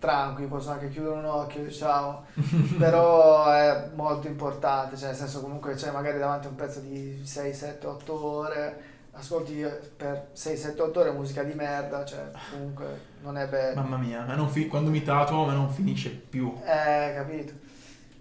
[0.03, 2.25] tranquilli, posso anche chiudere un occhio, diciamo,
[2.77, 7.21] però è molto importante, cioè nel senso comunque c'è magari davanti a un pezzo di
[7.25, 9.65] 6, 7, 8 ore, ascolti
[9.97, 13.81] per 6, 7, 8 ore musica di merda, cioè comunque non è bello.
[13.81, 16.53] Mamma mia, a me non fi- quando mi tatuo a me non finisce più.
[16.65, 17.53] Eh, capito?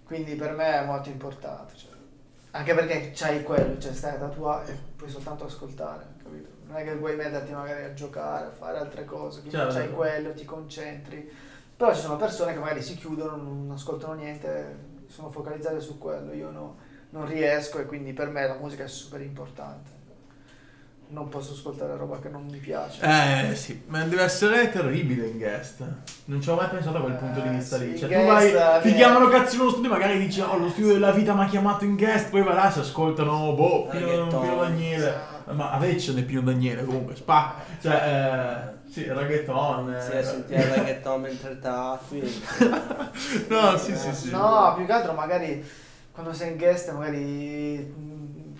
[0.06, 1.91] Quindi per me è molto importante, cioè,
[2.52, 6.50] anche perché c'hai quello, cioè stai a tatuare e puoi soltanto ascoltare, capito?
[6.68, 9.74] Non è che vuoi metterti magari a giocare, a fare altre cose, quindi Certo.
[9.74, 11.32] c'hai quello, ti concentri.
[11.76, 16.32] Però ci sono persone che magari si chiudono, non ascoltano niente, sono focalizzate su quello,
[16.34, 16.78] io no-
[17.10, 19.90] non riesco e quindi per me la musica è super importante.
[21.14, 23.02] Non posso ascoltare roba che non mi piace.
[23.04, 25.84] Eh sì, ma deve essere terribile in guest.
[26.26, 28.00] Non ci ho mai pensato a quel Eh, punto di vista sì, lì.
[28.00, 30.94] Cioè, tu vai, ti fine- chiamano cazzo in uno studio, magari dici, oh, lo studio
[30.94, 34.28] della vita mi ha chiamato in guest, poi vai là, si ascoltano, boh, Pino.
[34.28, 35.08] Pino Daniele.
[35.08, 35.54] Esatto.
[35.54, 37.56] Ma a Vecchio ne Pino Daniele comunque, spa.
[37.82, 39.98] Cioè, eh, sì, reggaeton.
[40.00, 40.18] Sì, eh.
[40.18, 42.22] a sentire il reggaeton mentre tatui.
[43.50, 44.30] no, sì, sì, sì.
[44.32, 45.62] No, più che altro magari
[46.14, 47.94] quando sei in guest magari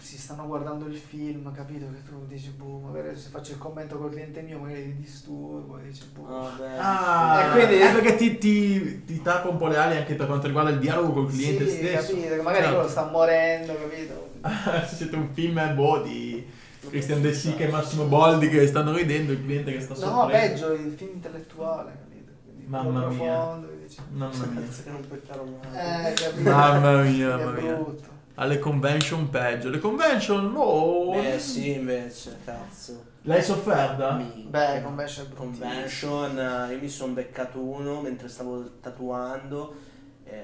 [0.02, 1.86] si stanno guardando il film, capito?
[1.92, 5.78] Che tu dici, boh, magari se faccio il commento col cliente mio magari li disturbo
[5.78, 6.24] e dici, boh.
[6.26, 6.76] Vabbè.
[6.80, 10.26] Ah, E quindi- è perché ti, ti, ti tappa un po' le ali anche per
[10.28, 12.14] quanto riguarda il dialogo col cliente sì, stesso.
[12.14, 12.36] capito?
[12.36, 12.74] Che magari Certo.
[12.76, 14.30] quello sta morendo, capito?
[14.90, 16.46] Se siete un film eh, boh, di
[16.90, 20.32] Christian De Sica e Massimo Boldi che stanno ridendo, il cliente che sta No, soffrendo.
[20.32, 22.32] peggio, il film intellettuale, capito?
[22.44, 23.18] Quindi Mamma mia.
[23.18, 24.62] profondo, dici, Mamma mia.
[24.86, 26.10] Non puoi fare un male.
[26.10, 26.50] Eh, capito?
[26.50, 27.74] Mamma mia, mamma mia.
[27.76, 28.11] brutto.
[28.42, 29.70] Alle convention peggio.
[29.70, 31.14] Le convention, no.
[31.14, 33.04] Eh sì, invece, cazzo.
[33.22, 34.14] L'hai sofferta?
[34.14, 35.34] Mi- Beh, convention è.
[35.36, 39.90] Convention, eh, io mi sono beccato uno mentre stavo tatuando.
[40.24, 40.40] eh,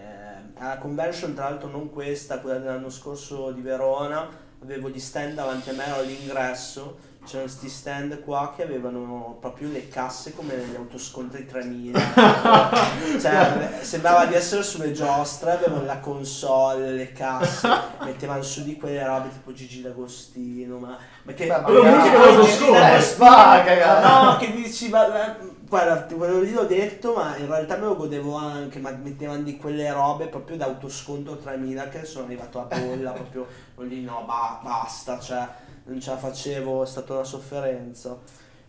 [0.60, 4.28] alla convention, tra l'altro, non questa, quella dell'anno scorso di Verona,
[4.62, 6.98] avevo gli stand davanti a me, all'ingresso.
[7.28, 12.00] C'erano questi stand qua che avevano proprio le casse come negli autoscontri 3000.
[13.20, 17.68] cioè, sembrava di essere sulle giostre, avevano la console, le casse,
[18.00, 21.48] mettevano su di quelle robe tipo Gigi D'Agostino, ma, ma che...
[21.48, 22.96] Beh, ma Quello magari- musica dell'autoscontro.
[22.96, 24.24] Eh, spaga, cazzo.
[24.24, 27.86] No, che dici, ma, eh, guarda, ti- quello lì l'ho detto, ma in realtà me
[27.86, 32.60] lo godevo anche, ma mettevano di quelle robe proprio da autosconto 3000 che sono arrivato
[32.60, 35.48] a bolla, proprio lì no, ba- basta, cioè
[35.86, 38.18] non ce la facevo, è stata una sofferenza.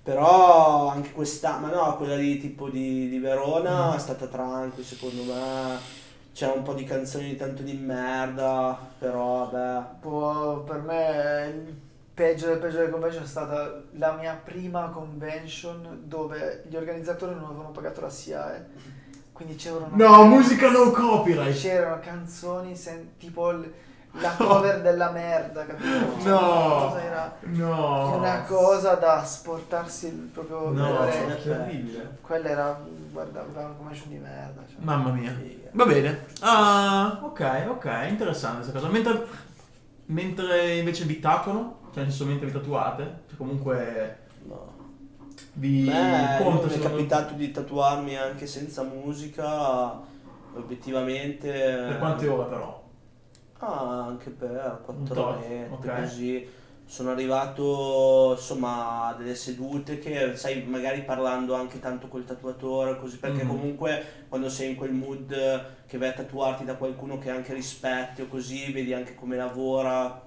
[0.02, 5.22] Però anche questa, ma no, quella lì tipo di, di Verona è stata tranquilla secondo
[5.24, 5.78] me.
[6.32, 9.87] C'era un po' di canzoni di tanto di merda, però vabbè.
[10.00, 11.87] Può- per me
[12.19, 17.44] peggio del peggio delle convention è stata la mia prima convention dove gli organizzatori non
[17.44, 18.66] avevano pagato la SIAE.
[19.33, 19.88] Quindi c'erano...
[19.92, 21.56] No, musica no copyright.
[21.56, 23.73] C'erano canzoni sen- tipo l-
[24.21, 25.88] la cover della merda, capito?
[26.21, 26.40] Cioè, No.
[26.40, 28.16] Una cosa, era No.
[28.16, 31.06] una cosa da sportarsi il proprio No,
[31.40, 32.19] terribile.
[32.21, 32.81] Quella era,
[33.12, 34.62] guarda, guarda come esce di merda.
[34.66, 34.79] Cioè.
[34.81, 35.33] Mamma mia.
[35.71, 36.27] Va bene.
[36.40, 38.90] Ah, ok, ok, interessante questa cosa.
[38.90, 39.25] Mentre,
[40.06, 44.72] mentre invece vi tatuano, cioè nel senso mentre vi tatuate, cioè comunque No.
[45.54, 50.00] vi Beh, conta mi è capitato di tatuarmi anche senza musica,
[50.54, 51.50] obiettivamente...
[51.50, 52.86] Per quante ore però?
[53.60, 56.00] Ah, anche per quattro orette, ok.
[56.00, 56.48] così.
[56.86, 63.18] Sono arrivato, insomma, a delle sedute che, sai, magari parlando anche tanto col tatuatore, così,
[63.18, 63.48] perché Mhm.
[63.48, 68.22] comunque quando sei in quel mood che vai a tatuarti da qualcuno che anche rispetti
[68.22, 70.22] o così, vedi anche come lavora,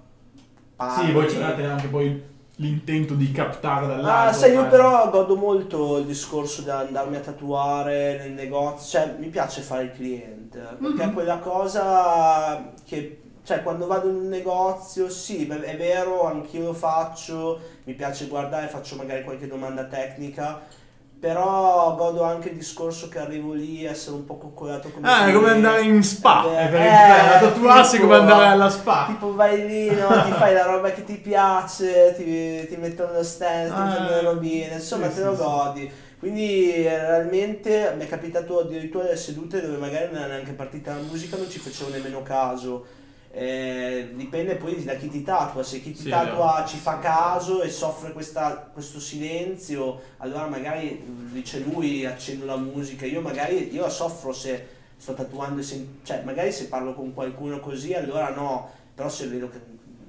[0.87, 1.05] parli.
[1.05, 4.29] Sì, voi c'avete anche poi l'intento di captare dall'alto.
[4.29, 4.69] Ah, sai, io eh.
[4.69, 9.83] però godo molto il discorso di andarmi a tatuare nel negozio, cioè mi piace fare
[9.83, 11.09] il cliente, perché Mhm.
[11.09, 16.73] è quella cosa che, cioè quando vado in un negozio, sì, è vero, anch'io lo
[16.73, 20.61] faccio, mi piace guardare, faccio magari qualche domanda tecnica,
[21.21, 25.33] però godo anche il discorso che arrivo lì, essere un po' coccolato come Ah, è
[25.33, 26.43] come andare in spa.
[26.45, 26.87] Eh, è per eh,
[27.35, 29.05] a tatuarsi è tipo- come andare alla spa.
[29.07, 30.07] Tipo vai lì, no?
[30.23, 34.09] ti fai la roba che ti piace, ti, ti mettono lo stand, ti Ah, fanno
[34.09, 35.43] le robine, insomma sì, te lo sì, sì.
[35.43, 35.91] godi.
[36.19, 40.93] Quindi eh, realmente mi è capitato addirittura delle sedute dove magari non era neanche partita
[40.95, 42.85] la musica, non ci facevo nemmeno caso.
[43.33, 47.61] Eh, dipende poi da chi ti tatua, se chi ti Sì, tatua ci fa caso
[47.61, 51.01] e soffre questa- questo silenzio, allora magari
[51.31, 54.67] dice lui accendo la musica, io magari io soffro se
[54.97, 59.27] sto tatuando, e sen- cioè magari se parlo con qualcuno così allora no, però se
[59.27, 59.59] vedo che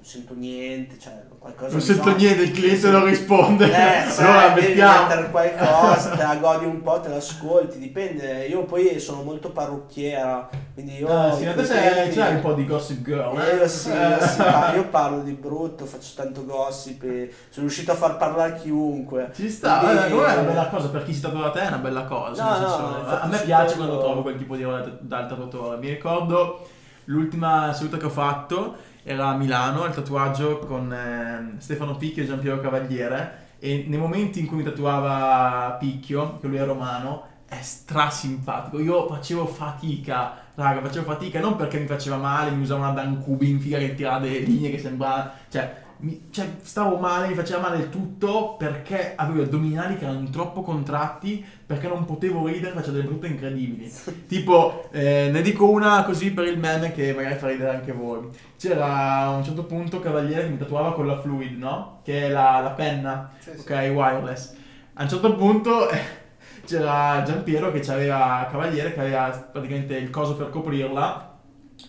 [0.03, 3.67] sento niente, cioè qualcosa Non sento fa- niente, il cliente non risponde.
[3.67, 5.07] eh, sai, allora devi mettiamo.
[5.07, 8.47] mettere qualcosa, te la godi un po', te l'ascolti, dipende.
[8.47, 11.09] Io poi sono molto parrucchiera, quindi io...
[11.09, 13.39] Ah, sì, i a te miei c'è, clienti- c'è un po' di gossip girl.
[13.41, 14.43] eh, io, sì, io, sì,
[14.77, 19.31] io parlo di brutto, faccio tanto gossip sono riuscito a far parlare chiunque.
[19.35, 21.67] Ci sta, Quindi- guarda, è una bella cosa per chi si tatua da te, è
[21.69, 22.45] una bella cosa.
[22.45, 25.29] No, senso, no, a- me piace quello- quando trovo quel tipo di roba da- dal
[25.29, 25.77] tatuatore.
[25.79, 26.67] Mi ricordo
[27.07, 32.27] l'ultima seduta che ho fatto era a Milano, il tatuaggio con eh, Stefano Picchio e
[32.27, 33.41] Giampiero Cavaliere.
[33.59, 38.81] E nei momenti in cui mi tatuava Picchio, che lui è romano, è strasimpatico.
[38.81, 43.23] Io facevo fatica, raga, facevo fatica non perché mi faceva male, mi usava una Dan
[43.23, 45.33] Cubi in figa che tirava delle linee che sembrava.
[45.49, 50.29] Cioè, mi- cioè, stavo male, mi faceva male il tutto perché avevo addominali che erano
[50.31, 53.91] troppo contratti, perché non potevo ridere, facevo delle brutte incredibili.
[54.27, 58.29] tipo, eh, ne dico una così per il meme che magari fa ridere anche voi.
[58.59, 58.87] C'era
[59.25, 62.01] a un certo punto Cavaliere che mi tatuava con la Fluid, no?
[62.05, 63.61] Che è la, la penna, Sì, sì.
[63.61, 64.55] ok, wireless.
[64.95, 65.89] A un certo punto
[66.67, 71.31] c'era Giampiero che aveva Cavaliere che aveva praticamente il coso per coprirla,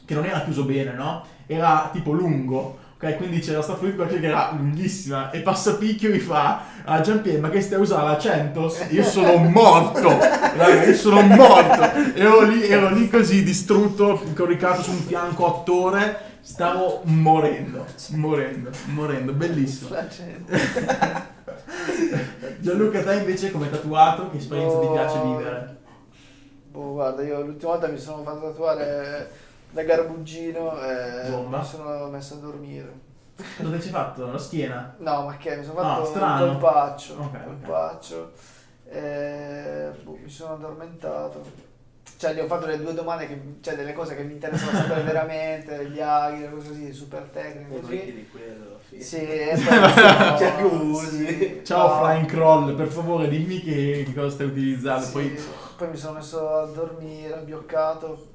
[0.06, 1.24] che non era chiuso bene, no?
[1.46, 2.80] Era tipo lungo.
[3.04, 7.02] Ok, quindi c'era sta fluid perché era lunghissima e passa picchio e mi fa a
[7.02, 8.76] Giampiero ma che stai usando la 100?
[8.92, 11.82] Io sono morto, raga, io sono morto.
[12.16, 18.70] Ero lì, ero lì così distrutto, coricato su un fianco 8 ore, stavo morendo, morendo,
[18.86, 19.90] morendo, bellissimo.
[22.60, 24.92] Gianluca, te invece come tatuato, che esperienza ti Oh.
[24.94, 25.76] piace vivere?
[26.72, 29.30] Boh, guarda, io l'ultima volta mi sono fatto tatuare
[29.74, 31.58] da garbugino e Bomba.
[31.60, 32.94] mi sono messo a dormire.
[33.58, 34.32] Cosa ti hai fatto?
[34.32, 34.96] La schiena?
[35.00, 36.46] No, ma che mi sono No, fatto strano.
[36.46, 37.14] un colpaccio.
[37.16, 38.32] Ok, un colpaccio.
[38.90, 41.72] E boh, mi sono addormentato.
[42.16, 45.02] Cioè, gli ho fatto le due domande, che, cioè delle cose che mi interessano sapere
[45.02, 47.96] veramente, gli aghi, le cose così, super tecniche, così.
[48.14, 48.80] di quello.
[49.00, 51.26] Sì, e poi mi sono- Jacuzzi.
[51.28, 52.06] sì, Ciao no.
[52.06, 53.28] Flying Crawl, per favore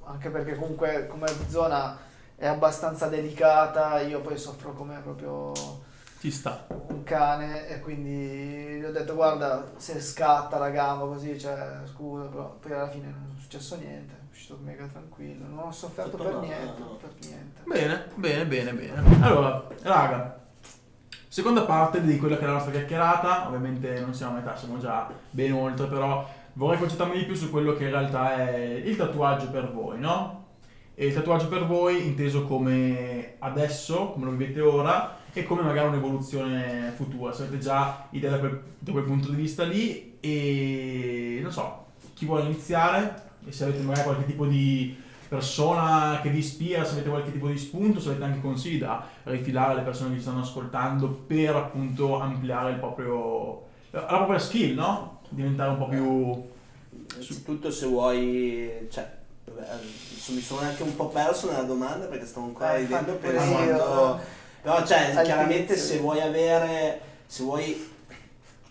[0.09, 1.97] anche perché comunque come zona
[2.35, 5.53] è abbastanza delicata, io poi soffro come proprio
[6.21, 6.67] ci sta.
[6.69, 12.27] un cane e quindi gli ho detto guarda se scatta la gamba così, cioè scusa,
[12.27, 16.17] però poi alla fine non è successo niente, è uscito mega tranquillo, non ho sofferto
[16.17, 16.97] per niente, no.
[16.97, 17.63] per niente.
[17.65, 19.23] Bene, bene, bene, bene.
[19.25, 20.39] Allora, raga,
[21.29, 23.47] seconda parte di quella che è la nostra chiacchierata.
[23.47, 26.27] Ovviamente non siamo a metà, siamo già ben oltre, però
[26.59, 30.47] vorrei concentrarmi di più su quello che in realtà è il tatuaggio per voi, no?
[30.97, 35.87] E il tatuaggio per voi inteso come adesso, come lo vivete ora, e come magari
[35.87, 37.33] un'evoluzione futura.
[37.33, 41.87] Se avete già idea da quel, da quel punto di vista lì e non so,
[42.15, 44.97] chi vuole iniziare e se avete magari qualche tipo di
[45.29, 49.07] persona che vi ispira, se avete qualche tipo di spunto, se avete anche consigli da
[49.25, 55.18] rifilare alle persone che ci stanno ascoltando per appunto ampliare proprio, la propria skill, no?
[55.31, 56.43] Diventare un po' più...
[57.11, 59.11] innanzitutto se vuoi, cioè,
[60.29, 64.21] mi sono anche un po' perso nella domanda perché stavo ancora Eh, ridendo per quando...
[64.61, 67.91] Però cioè, chiaramente se vuoi avere, se vuoi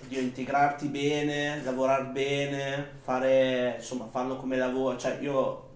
[0.03, 5.69] oddio, integrarti bene, lavorare bene, fare, insomma, farlo come lavoro, cioè io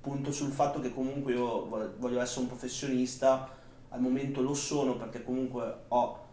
[0.00, 3.48] punto sul fatto che comunque io vo- voglio essere un professionista,
[3.90, 6.25] al momento lo sono perché comunque ho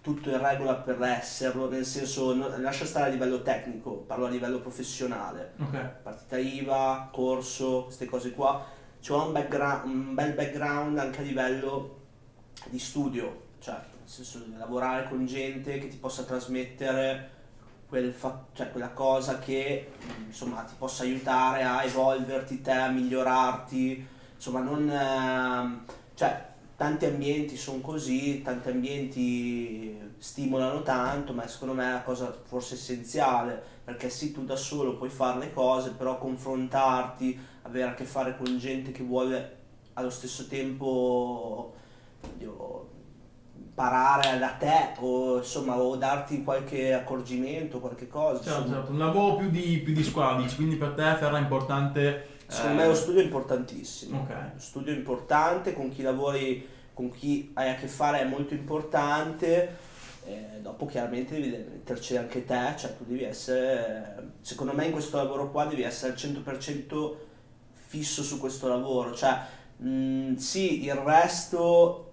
[0.00, 4.60] tutto in regola per esserlo, nel senso, lascia stare a livello tecnico, parlo a livello
[4.60, 5.52] professionale.
[5.58, 5.76] Ok.
[6.02, 8.64] partita IVA, corso, queste cose qua,
[9.00, 9.34] c'è un,
[9.84, 11.96] un bel background anche a livello
[12.66, 17.36] di studio, cioè nel senso di lavorare con gente che ti possa trasmettere
[17.88, 19.92] quel fa- cioè, quella cosa che
[20.26, 24.90] insomma ti possa aiutare a evolverti te, a migliorarti, insomma non...
[24.90, 25.84] ehm,
[26.14, 26.47] cioè
[26.78, 32.74] tanti ambienti sono così, tanti ambienti stimolano tanto, ma secondo me è la cosa forse
[32.74, 38.04] essenziale, perché sì, tu da solo puoi fare le cose, però confrontarti, avere a che
[38.04, 39.56] fare con gente che vuole
[39.94, 41.74] allo stesso tempo
[42.20, 42.88] oddio,
[43.56, 48.40] imparare da te o insomma o darti qualche accorgimento, qualche cosa.
[48.40, 52.36] Certo, certo, un lavoro più di, più di squadra, quindi per te Ferra è importante...
[52.48, 54.20] Secondo eh, me lo studio è importantissimo.
[54.20, 54.30] Ok.
[54.54, 58.54] Lo studio è importante, con chi lavori, con chi hai a che fare è molto
[58.54, 59.86] importante.
[60.24, 65.16] Eh, dopo chiaramente devi metterci anche te, cioè tu devi essere, secondo me in questo
[65.16, 67.14] lavoro qua devi essere al 100%
[67.72, 69.38] fisso su questo lavoro, cioè
[69.78, 72.07] mh, sì, il resto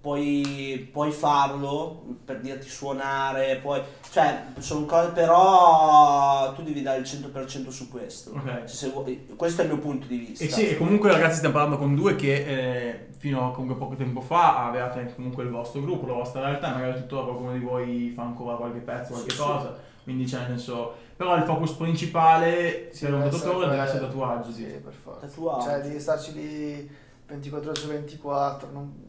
[0.00, 3.80] puoi, puoi farlo per dirti suonare, poi,
[4.10, 8.30] cioè sono cose, però tu devi dare il 100% su questo.
[8.30, 8.62] Ok.
[8.68, 10.44] Se vuoi- questo è il mio punto di vista.
[10.44, 13.96] E sì, e comunque ragazzi stiamo parlando con due che eh, fino a comunque poco
[13.96, 18.12] tempo fa avevate comunque il vostro gruppo, la vostra realtà, magari tuttora qualcuno di voi
[18.14, 21.06] fa ancora qualche pezzo, qualche Sì, cosa, quindi c'è nel senso...
[21.18, 24.70] Però il focus principale, sia un deve essere tatuatore, deve essere tatuaggio, Sì, sì.
[24.70, 25.26] per forza.
[25.26, 25.64] Tatuaggio.
[25.68, 26.90] Cioè, devi starci lì
[27.26, 28.68] 24 ore su 24.
[28.72, 29.06] non-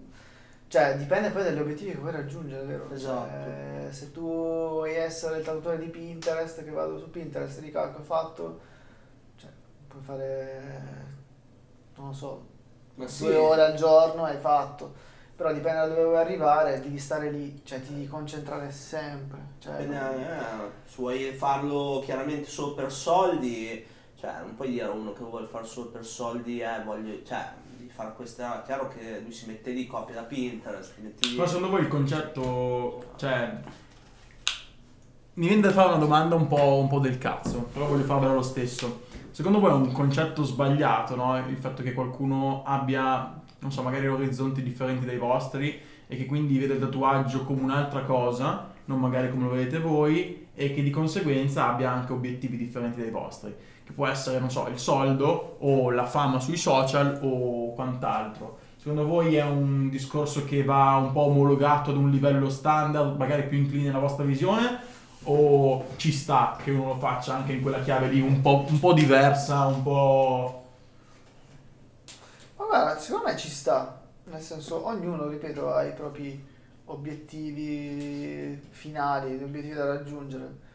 [0.70, 2.92] Cioè, dipende poi dagli obiettivi che vuoi raggiungere, vero?
[2.92, 3.28] Esatto.
[3.28, 8.60] Cioè, se tu vuoi essere il tatuatore di Pinterest, che vado su Pinterest, ricalco fatto,
[9.36, 9.50] cioè,
[9.88, 10.62] puoi fare,
[11.96, 12.46] non lo so,
[12.94, 13.26] Ma sì.
[13.26, 14.94] due ore al giorno hai fatto.
[15.36, 19.40] Però dipende da dove vuoi arrivare, devi stare lì, cioè ti devi concentrare sempre.
[19.58, 23.84] Cioè, Dipende, eh, se vuoi farlo chiaramente solo per soldi,
[24.16, 27.54] cioè non puoi dire a uno che vuole fare solo per soldi, eh, voglio, cioè,
[28.00, 31.36] fare questa, chiaro che lui si mette lì, copia da Pinterest, lì.
[31.36, 33.60] Ma secondo voi il concetto, cioè...
[35.34, 38.34] Mi viene da fare una domanda un po', un po' del cazzo, però voglio farvela
[38.34, 39.08] lo stesso.
[39.32, 41.38] Secondo voi è un concetto sbagliato, no?
[41.38, 45.78] Il fatto che qualcuno abbia, non so, magari orizzonti differenti dai vostri
[46.08, 50.48] e che quindi vede il tatuaggio come un'altra cosa, non magari come lo vedete voi,
[50.56, 53.56] e che di conseguenza abbia anche obiettivi differenti dai vostri.
[53.84, 58.58] Che può essere, non so, il soldo o la fama sui social o quant'altro.
[58.78, 63.44] Secondo voi è un discorso che va un po' omologato ad un livello standard, magari
[63.44, 64.80] più incline alla vostra visione?
[65.26, 68.80] O ci sta che uno lo faccia anche in quella chiave lì un po', un
[68.80, 70.64] po' diversa, un po'...
[72.58, 76.49] Ma guarda, secondo me ci sta, nel senso ognuno, ripeto, ha i propri
[76.92, 80.68] obiettivi finali, obiettivi da raggiungere.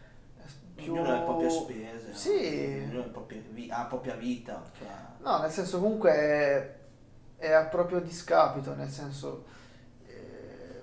[0.74, 0.92] Più...
[0.92, 2.82] Ognuno ha le proprie spese, Sì.
[2.84, 4.62] ognuno ha, le proprie vi- ha la propria vita.
[4.76, 4.88] Cioè.
[5.18, 6.74] No, nel senso comunque è,
[7.36, 9.44] è a proprio discapito, nel senso...
[10.06, 10.82] eh,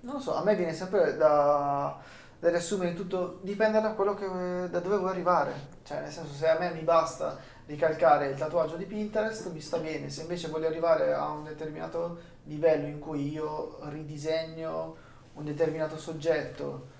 [0.00, 1.98] non lo so, a me viene sempre da,
[2.38, 4.26] da riassumere tutto, dipende da quello che,
[4.70, 5.52] da dove vuoi arrivare.
[5.82, 7.36] Cioè, nel senso, se a me mi basta
[7.66, 10.10] ricalcare il tatuaggio di Pinterest, mi sta bene.
[10.10, 14.96] Se invece voglio arrivare a un determinato livello in cui io ridisegno
[15.34, 16.94] un determinato soggetto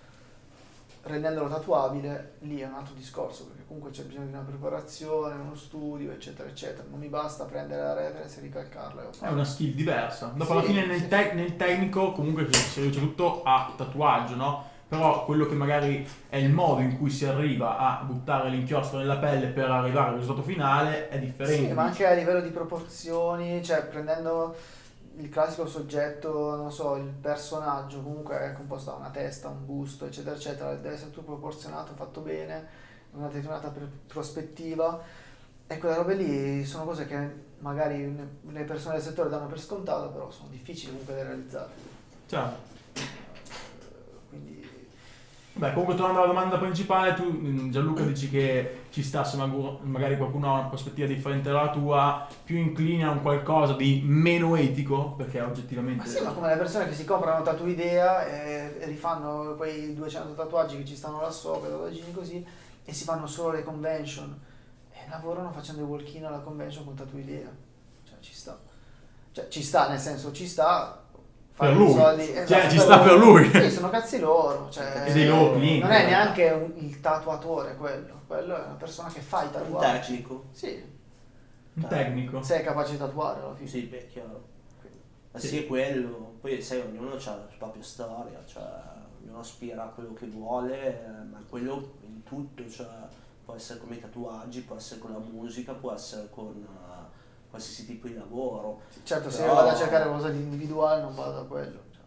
[1.03, 5.55] rendendolo tatuabile, lì è un altro discorso, perché comunque c'è bisogno di una preparazione, uno
[5.55, 6.85] studio, eccetera, eccetera.
[6.91, 9.03] Non mi basta prendere la reference e ricalcarla.
[9.03, 10.33] e È una skill diversa.
[10.35, 14.75] Dopo alla Sì, fine nel, te- nel tecnico comunque si riduce tutto a tatuaggio, no?
[14.89, 19.17] Però quello che magari è il modo in cui si arriva a buttare l'inchiostro nella
[19.17, 21.67] pelle per arrivare al risultato finale è differente.
[21.69, 24.55] Sì, ma anche a livello di proporzioni, cioè prendendo
[25.19, 30.07] il classico soggetto, non so, il personaggio comunque è composto da una testa, un busto,
[30.07, 32.67] eccetera, eccetera, deve essere tutto proporzionato, fatto bene,
[33.13, 35.01] una determinata pr- prospettiva.
[35.67, 40.11] E quelle robe lì sono cose che magari le persone del settore danno per scontato,
[40.11, 41.71] però sono difficili comunque da realizzare.
[42.27, 42.76] Certo.
[45.57, 50.19] Beh, comunque tornando alla domanda principale, tu mm, Gianluca dici che ci sta se magari
[50.19, 55.13] qualcuno ha una prospettiva differente dalla tua, più incline a un qualcosa di meno etico,
[55.13, 56.05] perché oggettivamente...
[56.05, 60.35] Ma sì, ma come le persone che si comprano tatu idea e, rifanno quei 200
[60.35, 62.47] tatuaggi che ci stanno là sopra, tatuaggini così,
[62.85, 64.39] e si fanno solo le convention.
[64.93, 67.49] E lavorano facendo i walk-in alla convention con tatu idea.
[68.05, 68.59] Cioè, ci sta.
[69.33, 71.03] Cioè, ci sta, nel senso, ci sta.
[71.57, 71.91] Per lui.
[71.93, 73.51] soldi- Cioè, esatto, ci sta per lui.
[73.51, 74.69] Sì, sono cazzi loro.
[74.71, 78.21] Cioè, E dei loro clienti, Non è neanche un- il tatuatore quello.
[78.27, 79.91] Quello è una persona che fa i Un tatuaggi.
[80.13, 80.45] tecnico.
[80.53, 80.85] Sì,
[81.75, 82.43] Un tecnico.
[82.43, 83.69] se è capace di tatuare alla fine.
[83.69, 84.45] Sì, beh, chiaro.
[85.33, 85.47] Ma Sì.
[85.49, 86.35] sì, è quello.
[86.41, 88.63] Poi sai, ognuno ha la propria storia, cioè
[89.23, 92.87] ognuno aspira a quello che vuole, ma quello in tutto, cioè
[93.45, 96.96] può essere come i tatuaggi, può essere con la musica, può essere con eh,
[97.57, 98.83] qualsiasi tipo di lavoro.
[99.03, 101.81] Certo, se Però- io vado a cercare qualcosa di individuale non vado da quello.
[101.91, 102.03] cioè.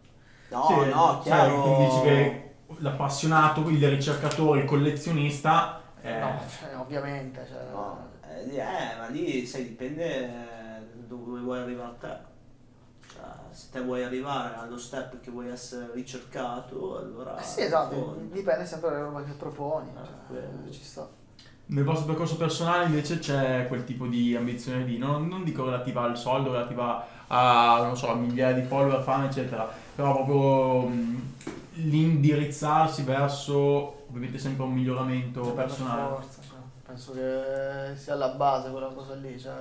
[0.58, 1.62] No, Sì, no, sai, chiaro.
[1.62, 5.80] quindi dici che l'appassionato, il ricercatore, il collezionista...
[6.00, 7.46] eh, No, cioè, ovviamente.
[7.46, 12.28] Cioè, No, eh, eh, ma lì sai, dipende eh, dove vuoi arrivare te.
[13.12, 17.36] Cioè, se te vuoi arrivare allo step che vuoi essere ricercato, allora...
[17.38, 19.92] Eh sì, esatto, dipende sempre dalla roba che proponi.
[19.94, 20.70] Cioè, quello.
[20.70, 21.08] ci sta.
[21.70, 26.02] Nel vostro percorso personale invece c'è quel tipo di ambizione lì, non, non dico relativa
[26.02, 31.22] al soldo, relativa a, non so, a migliaia di follower, fan, eccetera, però proprio mh,
[31.74, 36.08] l'indirizzarsi verso ovviamente sempre un miglioramento Cioè, per personale.
[36.14, 39.38] forza, cioè, penso che sia alla base quella cosa lì.
[39.38, 39.54] Cioè,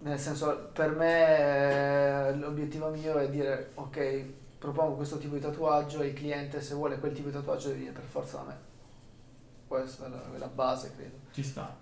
[0.00, 4.24] nel senso, per me eh, l'obiettivo mio è dire, ok,
[4.58, 7.78] propongo questo tipo di tatuaggio e il cliente se vuole quel tipo di tatuaggio deve
[7.78, 8.56] venire per forza da me.
[9.68, 11.16] Questa è la, è la base, credo.
[11.30, 11.76] Ci sta.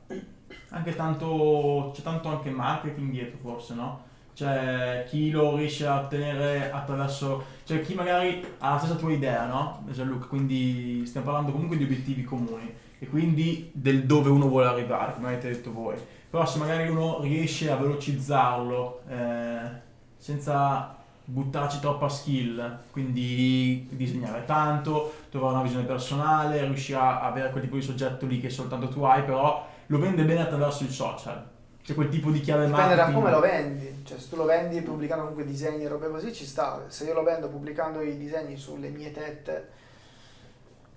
[0.71, 4.03] Anche tanto, c'è tanto anche marketing dietro forse, no?
[4.35, 9.47] Cioè chi lo riesce a ottenere attraverso, cioè chi magari ha la stessa tua idea,
[9.47, 9.85] no?
[9.91, 15.15] Gianluca, quindi stiamo parlando comunque di obiettivi comuni e quindi del dove uno vuole arrivare,
[15.15, 15.97] come avete detto voi.
[16.29, 19.71] Però se magari uno riesce a velocizzarlo eh,
[20.19, 20.96] senza
[21.29, 27.75] buttarci troppa skill, quindi disegnare tanto, trovare una visione personale, riuscirà a avere quel tipo
[27.77, 31.45] di soggetto lì che soltanto tu hai, però lo vende bene attraverso il social.
[31.83, 33.15] C'è quel tipo di chiave Dipende da marketing.
[33.15, 36.45] come lo vendi, cioè se tu lo vendi pubblicando comunque disegni e robe così ci
[36.45, 39.69] sta, se io lo vendo pubblicando i disegni sulle mie tette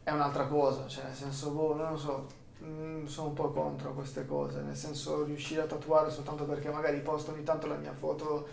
[0.04, 2.26] è un'altra cosa, cioè nel senso, boh, non lo so,
[2.64, 7.00] mm, sono un po' contro queste cose, nel senso riuscire a tatuare soltanto perché magari
[7.02, 8.48] posto ogni tanto la mia foto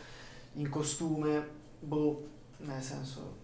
[0.54, 2.26] in costume, boh,
[2.58, 3.34] nel senso...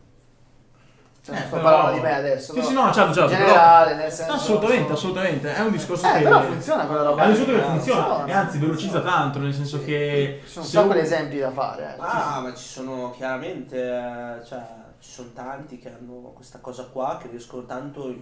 [1.25, 3.31] Cioè, non Eh, sto però- parlando di me adesso, Sì, però sì, no, certo, certo.
[3.31, 4.33] in però- generale, nel senso...
[4.33, 5.55] Assolutamente, sono- assolutamente.
[5.55, 6.23] È un discorso Eh, che...
[6.25, 7.23] però funziona quella roba.
[7.23, 9.85] È un discorso che eh, funziona, e anzi velocizza tanto, nel senso Sì.
[9.85, 10.41] che...
[10.45, 11.95] Ci sono un se sacco un- di esempi da fare.
[11.95, 12.01] eh.
[12.01, 14.67] Ah, ma ci sono chiaramente, eh, cioè,
[14.99, 18.13] ci sono tanti che hanno questa cosa qua, che riescono tanto,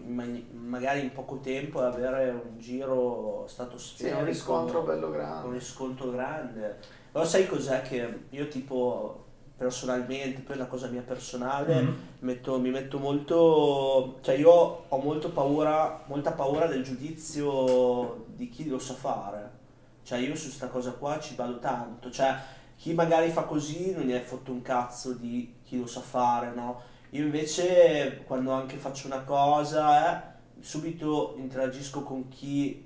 [0.52, 4.18] magari in poco tempo, ad avere un giro Sì, stratosferico.
[4.18, 5.52] un riscontro bello un grande.
[5.54, 6.78] riscontro grande.
[7.12, 9.24] Però sai cos'è che io tipo
[9.60, 11.96] personalmente, poi è una cosa mia personale, Mhm.
[12.20, 14.50] metto- mi metto molto, cioè io
[14.88, 19.58] ho molto paura, molta paura del giudizio di chi lo sa fare.
[20.02, 22.34] Cioè io su sta cosa qua ci vado tanto, cioè
[22.74, 26.54] chi magari fa così non gli è fatto un cazzo di chi lo sa fare,
[26.54, 26.80] no?
[27.10, 30.22] Io invece quando anche faccio una cosa, eh,
[30.60, 32.82] subito interagisco con chi,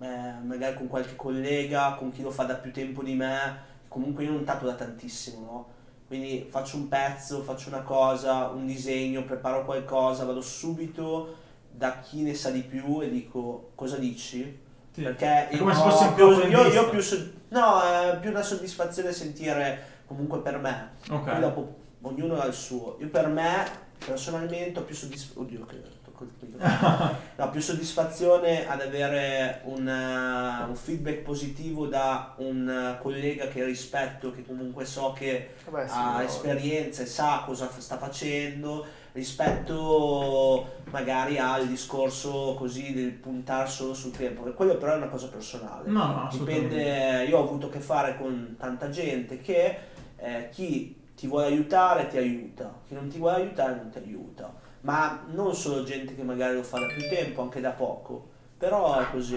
[0.00, 3.58] eh, magari con qualche collega, con chi lo fa da più tempo di me,
[3.88, 5.72] comunque io non tatuo da tantissimo, no?
[6.14, 11.38] Quindi faccio un pezzo, faccio una cosa, un disegno, preparo qualcosa, vado subito
[11.72, 14.60] da chi ne sa di più e dico cosa dici?
[14.92, 15.02] Sì.
[15.02, 17.00] Perché È come io se fosse ho più, io, io più
[17.48, 20.90] no, è più una soddisfazione sentire comunque per me.
[21.04, 21.38] Poi Ok.
[21.40, 22.96] dopo ognuno ha il suo.
[23.00, 23.64] Io per me
[23.98, 25.48] personalmente ho più soddisfazione.
[25.48, 27.22] Oddio, che tocco microfono.
[27.36, 33.64] No, più soddisfazione ad avere un, eh, un feedback positivo da un eh, collega che
[33.64, 37.98] rispetto, che comunque so che Vabbè, sì, ha però- esperienza e sa cosa f- sta
[37.98, 44.96] facendo rispetto magari al discorso così del puntare solo sul tempo, che quello però è
[44.96, 45.88] una cosa personale.
[45.90, 46.28] No, no.
[46.30, 49.76] Dipende, io ho avuto a che fare con tanta gente che
[50.16, 54.52] eh, chi ti vuole aiutare ti aiuta, chi non ti vuole aiutare non ti aiuta,
[54.84, 58.28] ma non solo gente che magari lo fa da più tempo, anche da poco,
[58.58, 59.36] però è così.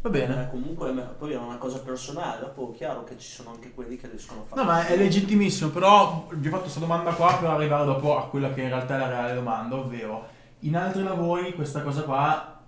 [0.00, 0.48] Va Eh, bene.
[0.50, 3.96] comunque eh, poi è una cosa personale, dopo è chiaro che ci sono anche quelli
[3.96, 4.60] che riescono a fare.
[4.60, 8.26] No, ma è legittimissimo, però vi ho fatto questa domanda qua per arrivare dopo a
[8.26, 10.26] quella che in realtà è la reale domanda, ovvero
[10.60, 12.60] in altri lavori questa cosa qua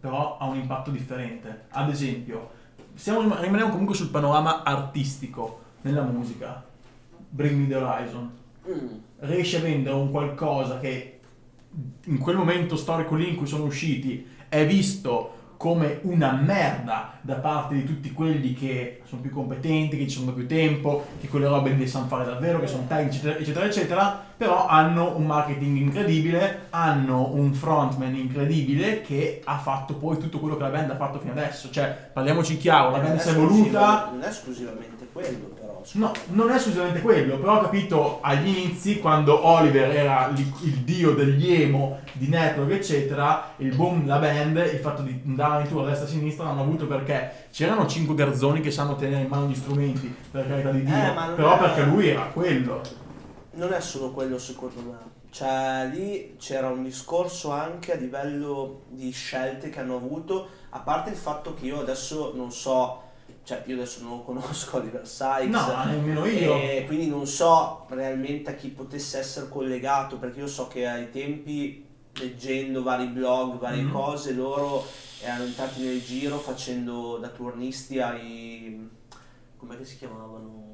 [0.00, 1.64] però ha un impatto differente.
[1.70, 2.50] Ad esempio,
[2.94, 6.62] siamo, rimaniamo comunque sul panorama artistico nella musica.
[7.30, 8.30] Bring Me The Horizon.
[8.68, 8.88] Mm.
[9.20, 11.20] Riesce a vendere un qualcosa che
[12.04, 17.34] in quel momento storico lì in cui sono usciti è visto come una merda da
[17.34, 21.26] parte di tutti quelli che sono più competenti, che ci sono da più tempo, che
[21.26, 25.26] quelle robe le sanno fare davvero, che sono tecnici, eccetera, eccetera, eccetera, però hanno un
[25.26, 30.90] marketing incredibile, hanno un frontman incredibile che ha fatto poi tutto quello che la band
[30.92, 31.70] ha fatto fino adesso.
[31.70, 35.67] Cioè, parliamoci chiaro, la Non band si è evoluta, Non è esclusivamente quello, però.
[35.92, 40.78] No, non è esclusivamente quello, però ho capito agli inizi, quando Oliver era lì- il
[40.80, 45.68] dio degli emo, di network, eccetera, il boom della band, il fatto di andare in
[45.68, 49.22] tour a destra e a sinistra l'hanno avuto perché c'erano cinque garzoni che sanno tenere
[49.22, 52.08] in mano gli strumenti, per carità di Dio, Eh, ma non però è- perché lui
[52.08, 52.80] era quello.
[53.52, 54.98] Non è solo quello secondo me,
[55.30, 61.10] cioè lì c'era un discorso anche a livello di scelte che hanno avuto, a parte
[61.10, 63.02] il fatto che io adesso non so,
[63.48, 66.54] cioè io adesso non lo conosco Oliver Sykes, No, nemmeno io.
[66.54, 71.10] e quindi non so realmente a chi potesse essere collegato, perché io so che ai
[71.10, 71.82] tempi
[72.12, 73.90] leggendo vari blog, varie Mhm.
[73.92, 74.84] cose, loro
[75.22, 78.86] erano entrati nel giro facendo da turnisti ai...
[79.56, 80.66] come si chiamavano?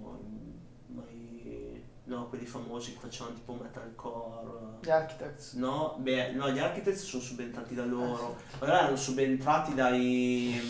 [2.06, 4.76] No, quelli famosi che facevano tipo metalcore.
[4.82, 5.54] Gli Architects.
[5.54, 8.36] No, beh, no, gli Architects sono subentrati da loro.
[8.60, 10.60] Magari erano subentrati dai...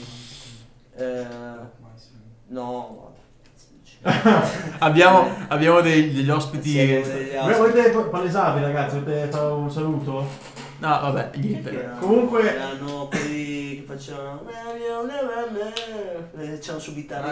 [0.95, 1.27] eh,
[2.49, 3.13] no,
[4.81, 6.71] abbiamo, abbiamo dei- degli ospiti.
[6.71, 7.59] Sì, abbiamo degli Voi ospiti.
[7.91, 8.99] Volete palesarvi ragazzi?
[8.99, 10.27] Volete fare un saluto?
[10.85, 11.95] No, vabbè, niente.
[11.99, 14.43] Comunque, erano quelli che facevano
[16.37, 17.29] eh, c'erano su chitarra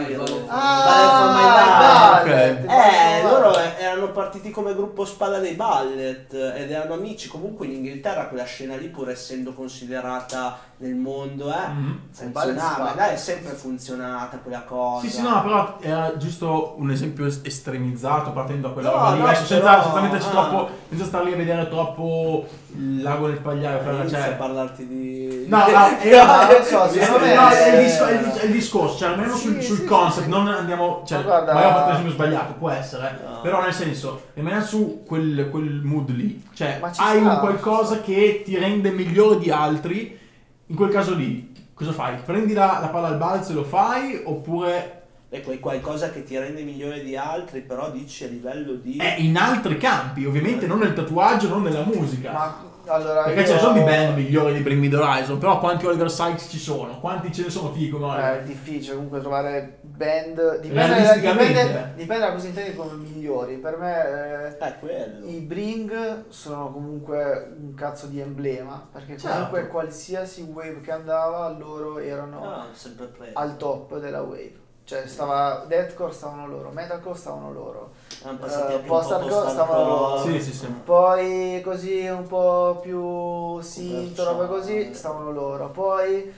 [0.48, 3.22] Ah, Ah, Eh, Ballet.
[3.24, 7.28] loro erano partiti come gruppo spalla dei ballet ed erano amici.
[7.28, 11.98] Comunque in Inghilterra quella scena lì, pur essendo considerata nel mondo, eh, Mhm.
[12.10, 12.92] funzionava.
[12.96, 15.06] Dai, è sempre funzionata quella cosa.
[15.06, 19.12] Sì, sì, no, però era giusto un esempio es- estremizzato partendo da quella No, roba
[19.14, 19.20] lì.
[19.20, 20.30] no, senza, però- senza metterci ah.
[20.30, 23.80] troppo, senza star lì a vedere troppo il lago nel pagliaio.
[23.80, 25.44] Eh, Cioè, Inizia a cioè, parlarti di...
[25.48, 25.64] No, no,
[26.08, 28.44] io- ma non so, secondo me- no, è, il eh, disco- è il dis- è
[28.46, 30.28] il discorso, cioè almeno Sì, sul, sul sì, concept, sì.
[30.30, 33.40] non andiamo, cioè, Ma guarda- magari ho fatto l'esempio sbagliato, può essere, No.
[33.42, 38.42] però nel senso, rimaniamo su quel, quel mood lì, cioè hai sta, un qualcosa che
[38.44, 40.18] ti rende migliore di altri,
[40.66, 42.16] in quel caso lì, cosa fai?
[42.24, 45.01] Prendi la, la palla al balzo e lo fai, oppure
[45.32, 48.98] È quel qualcosa che ti rende migliore di altri, però dici a livello di...
[48.98, 52.32] è in altri campi, ovviamente non nel tatuaggio, non nella musica.
[52.32, 55.38] Ma allora Perché io- ce ne sono di band migliori di Bring Me The Horizon,
[55.38, 57.00] però quanti Oliver Sykes ci sono?
[57.00, 60.60] Quanti ce ne sono fighi come Eh, è difficile comunque trovare band.
[60.60, 63.56] Dipende, dipende, dipende da cosa intendi come migliori.
[63.56, 64.66] Per me eh,
[65.24, 69.72] Eh, i Bring sono comunque un cazzo di emblema perché comunque Certo.
[69.72, 72.66] qualsiasi wave che andava loro erano Ah,
[73.34, 77.92] al top della wave cioè stava deathcore stavano loro metalcore stavano loro.
[78.24, 80.22] Eh, post-hardcore stavano loro.
[80.22, 80.66] Sì, sì, sì.
[80.66, 85.70] poi così un po' più synth roba così stavano loro.
[85.70, 86.32] Poi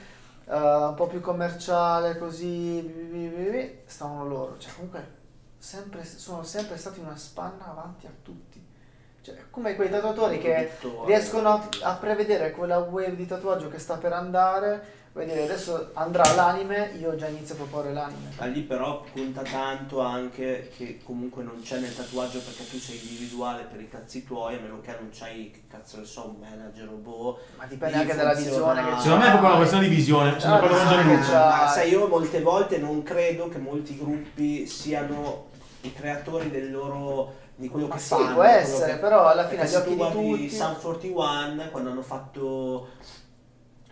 [0.47, 4.59] eh, un po' più commerciale così stavano loro.
[4.59, 5.23] Cioè comunque
[5.59, 8.63] sempre, sono sempre stati una spanna avanti a tutti.
[9.23, 10.71] Cioè come quei tatuatori che
[11.07, 15.91] riescono a, a prevedere quella wave di tatuaggio che sta per andare vuol dire adesso
[15.95, 20.99] andrà l'anime io già inizio a proporre l'anime Ma lì però conta tanto anche che
[21.05, 24.81] comunque non c'è nel tatuaggio perché tu sei individuale per i cazzi tuoi, a meno
[24.81, 27.39] che non c'hai, che cazzo ne so, un manager o boh.
[27.57, 30.41] ma dipende anche dalla visione che c'è Secondo me è proprio una questione di visione,
[30.41, 31.21] sono Ah, visione Gianluca.
[31.21, 31.57] che c'ha.
[31.63, 35.47] Ma sai, io molte volte non credo che molti gruppi siano
[35.83, 38.35] i creatori del loro di quello Ma che sì, fanno.
[38.35, 42.89] può essere, che- però alla fine se occhi di tutti- Sun 41 quando hanno fatto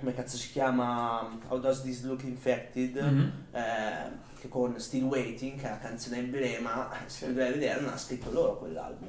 [0.03, 3.33] come cazzo si chiama How Does This Look Infected Mhm.
[3.53, 7.81] eh, che con Still Waiting che è la canzone emblema se tu vai a vedere
[7.81, 9.07] non ha scritto loro quell'album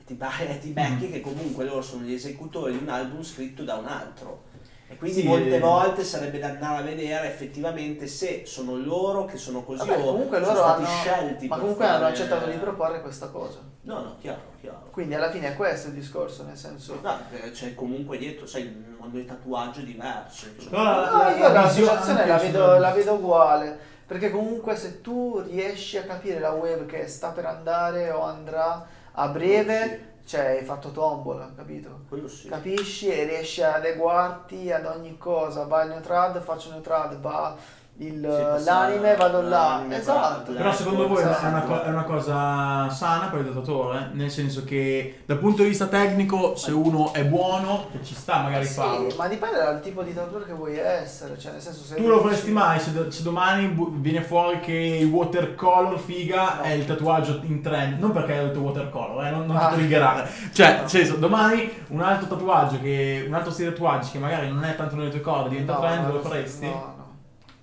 [0.00, 1.12] e ti, ba- e ti becchi Mm.
[1.12, 4.44] che comunque loro sono gli esecutori di un album scritto da un altro
[4.88, 5.58] e quindi Sì, molte eh.
[5.60, 10.04] volte sarebbe da andare a vedere effettivamente se sono loro che sono così Vabbè, o
[10.12, 13.58] comunque sono loro stati hanno, scelti ma comunque hanno fare- accettato di proporre questa cosa.
[13.82, 16.98] no no chiaro chiaro Quindi alla fine è questo il discorso, nel senso.
[17.02, 18.64] No, perché c'è comunque dietro, sai,
[19.04, 20.46] mondo di tatuaggio è diverso.
[20.58, 20.72] cioè.
[20.72, 23.78] La- No, io la situazione la la vedo uguale.
[24.06, 28.86] Perché comunque se tu riesci a capire la wave che sta per andare o andrà
[29.12, 32.00] a breve, cioè hai fatto tombola, capito?
[32.08, 32.48] Quello sì.
[32.48, 35.64] Capisci e riesci ad adeguarti ad ogni cosa.
[35.64, 37.56] Va il neotrad, faccio neotrad, va
[37.98, 39.48] il- passa l'anime, vado là.
[39.48, 40.52] l'anime, Esatto.
[40.52, 41.66] Però secondo voi è una, Esatto.
[41.66, 44.10] co- è una cosa sana per il tatuatore?
[44.14, 48.66] Nel senso che dal punto di vista tecnico, se uno è buono, ci sta magari
[48.66, 49.14] Sì, farlo.
[49.16, 52.20] ma dipende dal tipo di tatuatore che vuoi essere, cioè nel senso se Tu lo
[52.20, 56.62] faresti mai se, se domani bu- viene fuori che il watercolor figa No.
[56.62, 57.98] è il tatuaggio in trend?
[58.00, 59.68] Non perché hai detto watercolor, eh, non, non Ah.
[59.68, 60.28] ti triggerare.
[60.52, 60.80] Cioè, No.
[60.80, 63.24] nel senso, domani un altro tatuaggio che.
[63.28, 65.80] un altro stile di tatuaggi che magari non è tanto nelle tue corde, diventa No,
[65.80, 66.66] trend, lo faresti?
[66.66, 66.93] No,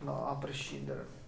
[0.03, 1.19] no, a prescindere.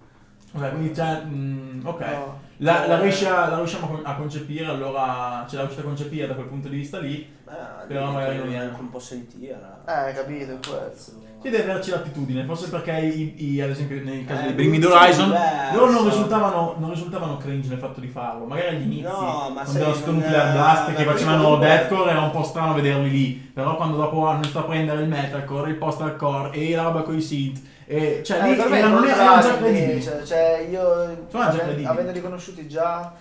[0.55, 1.23] Ok, quindi c'è.
[1.23, 1.99] mm, ok.
[1.99, 2.39] No.
[2.57, 5.85] La, la, riesci a- la riusciamo a con- a concepire, allora ce la riuscite a
[5.89, 7.27] concepire da quel punto di vista lì.
[7.43, 9.59] Beh, Però magari non anche un po' sentire.
[9.85, 11.11] Eh, capito, è questo.
[11.43, 14.71] Ci deve averci l'attitudine, forse perché i, i- ad esempio nel caso Eh, di Bring
[14.71, 15.35] Me the Horizon
[15.73, 19.63] loro non risultavano, non risultavano cringe nel fatto di farlo, magari agli inizi No, ma
[19.63, 23.75] quando era non Nuclear Blast che facevano deathcore era un po' strano vederli lì, però
[23.75, 27.21] quando dopo hanno iniziato a prendere il metalcore, il post-hardcore e la roba con i
[27.21, 30.01] synth, e, cioè Eh, lì è il erano, già contrario, credibili.
[30.01, 30.81] Cioè, cioè, io
[31.29, 31.85] Sono già ave- credibili.
[31.87, 33.13] avendoli conosciuti già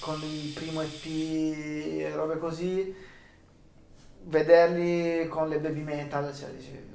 [0.00, 2.94] con il primo EP e robe così,
[4.24, 6.92] vederli con le baby metal, cioè dici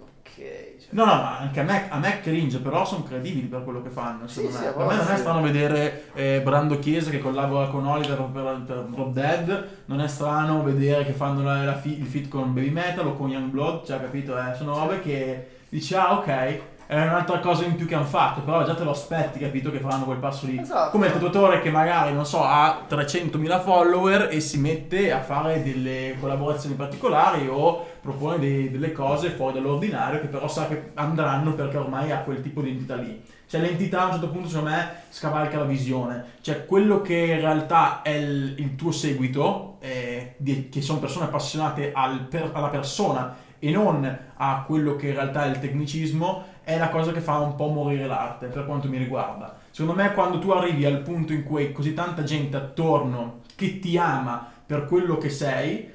[0.80, 0.90] cioè.
[0.92, 3.90] No, no, ma anche a me, a me cringe, però sono credibili per quello che
[3.90, 4.28] fanno.
[4.28, 4.68] Sì, sì, me.
[4.68, 5.20] a per me non è sì.
[5.20, 9.68] strano vedere eh, Brando Chiesa che collabora con Oliver per, per Drop Dead.
[9.86, 13.14] Non è strano vedere che fanno la- la fi- il fit con Baby Metal o
[13.16, 13.86] con Youngblood.
[13.86, 14.38] Cioè, capito?
[14.38, 16.60] Eh, sono robe che dici, ah, ok.
[16.90, 19.78] È un'altra cosa in più che hanno fatto, però già te lo aspetti, capito, che
[19.78, 20.58] faranno quel passo lì.
[20.58, 20.90] Esatto.
[20.90, 25.62] Come il tatuatore che magari, non so, ha 300.000 follower e si mette a fare
[25.62, 31.54] delle collaborazioni particolari o propone dei- delle cose fuori dall'ordinario che però sa che andranno
[31.54, 33.22] perché ormai ha quel tipo di entità lì.
[33.48, 36.24] Cioè l'entità a un certo punto secondo me scavalca la visione.
[36.42, 41.26] Cioè quello che in realtà è il, il tuo seguito, eh, di- che sono persone
[41.26, 46.44] appassionate al per- alla persona e non a quello che in realtà è il tecnicismo,
[46.64, 49.58] è la cosa che fa un po' morire l'arte per quanto mi riguarda.
[49.72, 53.98] Secondo me quando tu arrivi al punto in cui così tanta gente attorno che ti
[53.98, 55.92] ama per quello che sei,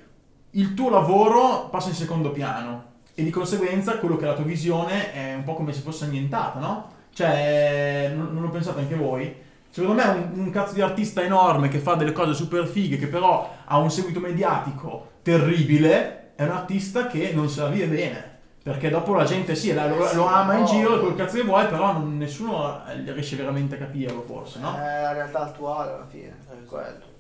[0.57, 4.45] il tuo lavoro passa in secondo piano e di conseguenza quello che è la tua
[4.45, 6.89] visione è un po' come se fosse annientata, no?
[7.13, 9.43] Cioè, non, non lo pensate anche voi?
[9.71, 13.07] Secondo me un, un cazzo di artista enorme che fa delle cose super fighe, che
[13.09, 18.33] però ha un seguito mediatico terribile, è un artista che non se la vive bene.
[18.63, 21.43] Perché dopo la gente sì, la- lo, Eh lo ama in giro, quel cazzo che
[21.43, 22.81] vuoi, però non- nessuno
[23.13, 24.75] riesce veramente a capirlo forse, no?
[24.75, 26.67] È la realtà attuale alla fine, è Esatto.
[26.75, 27.13] quello.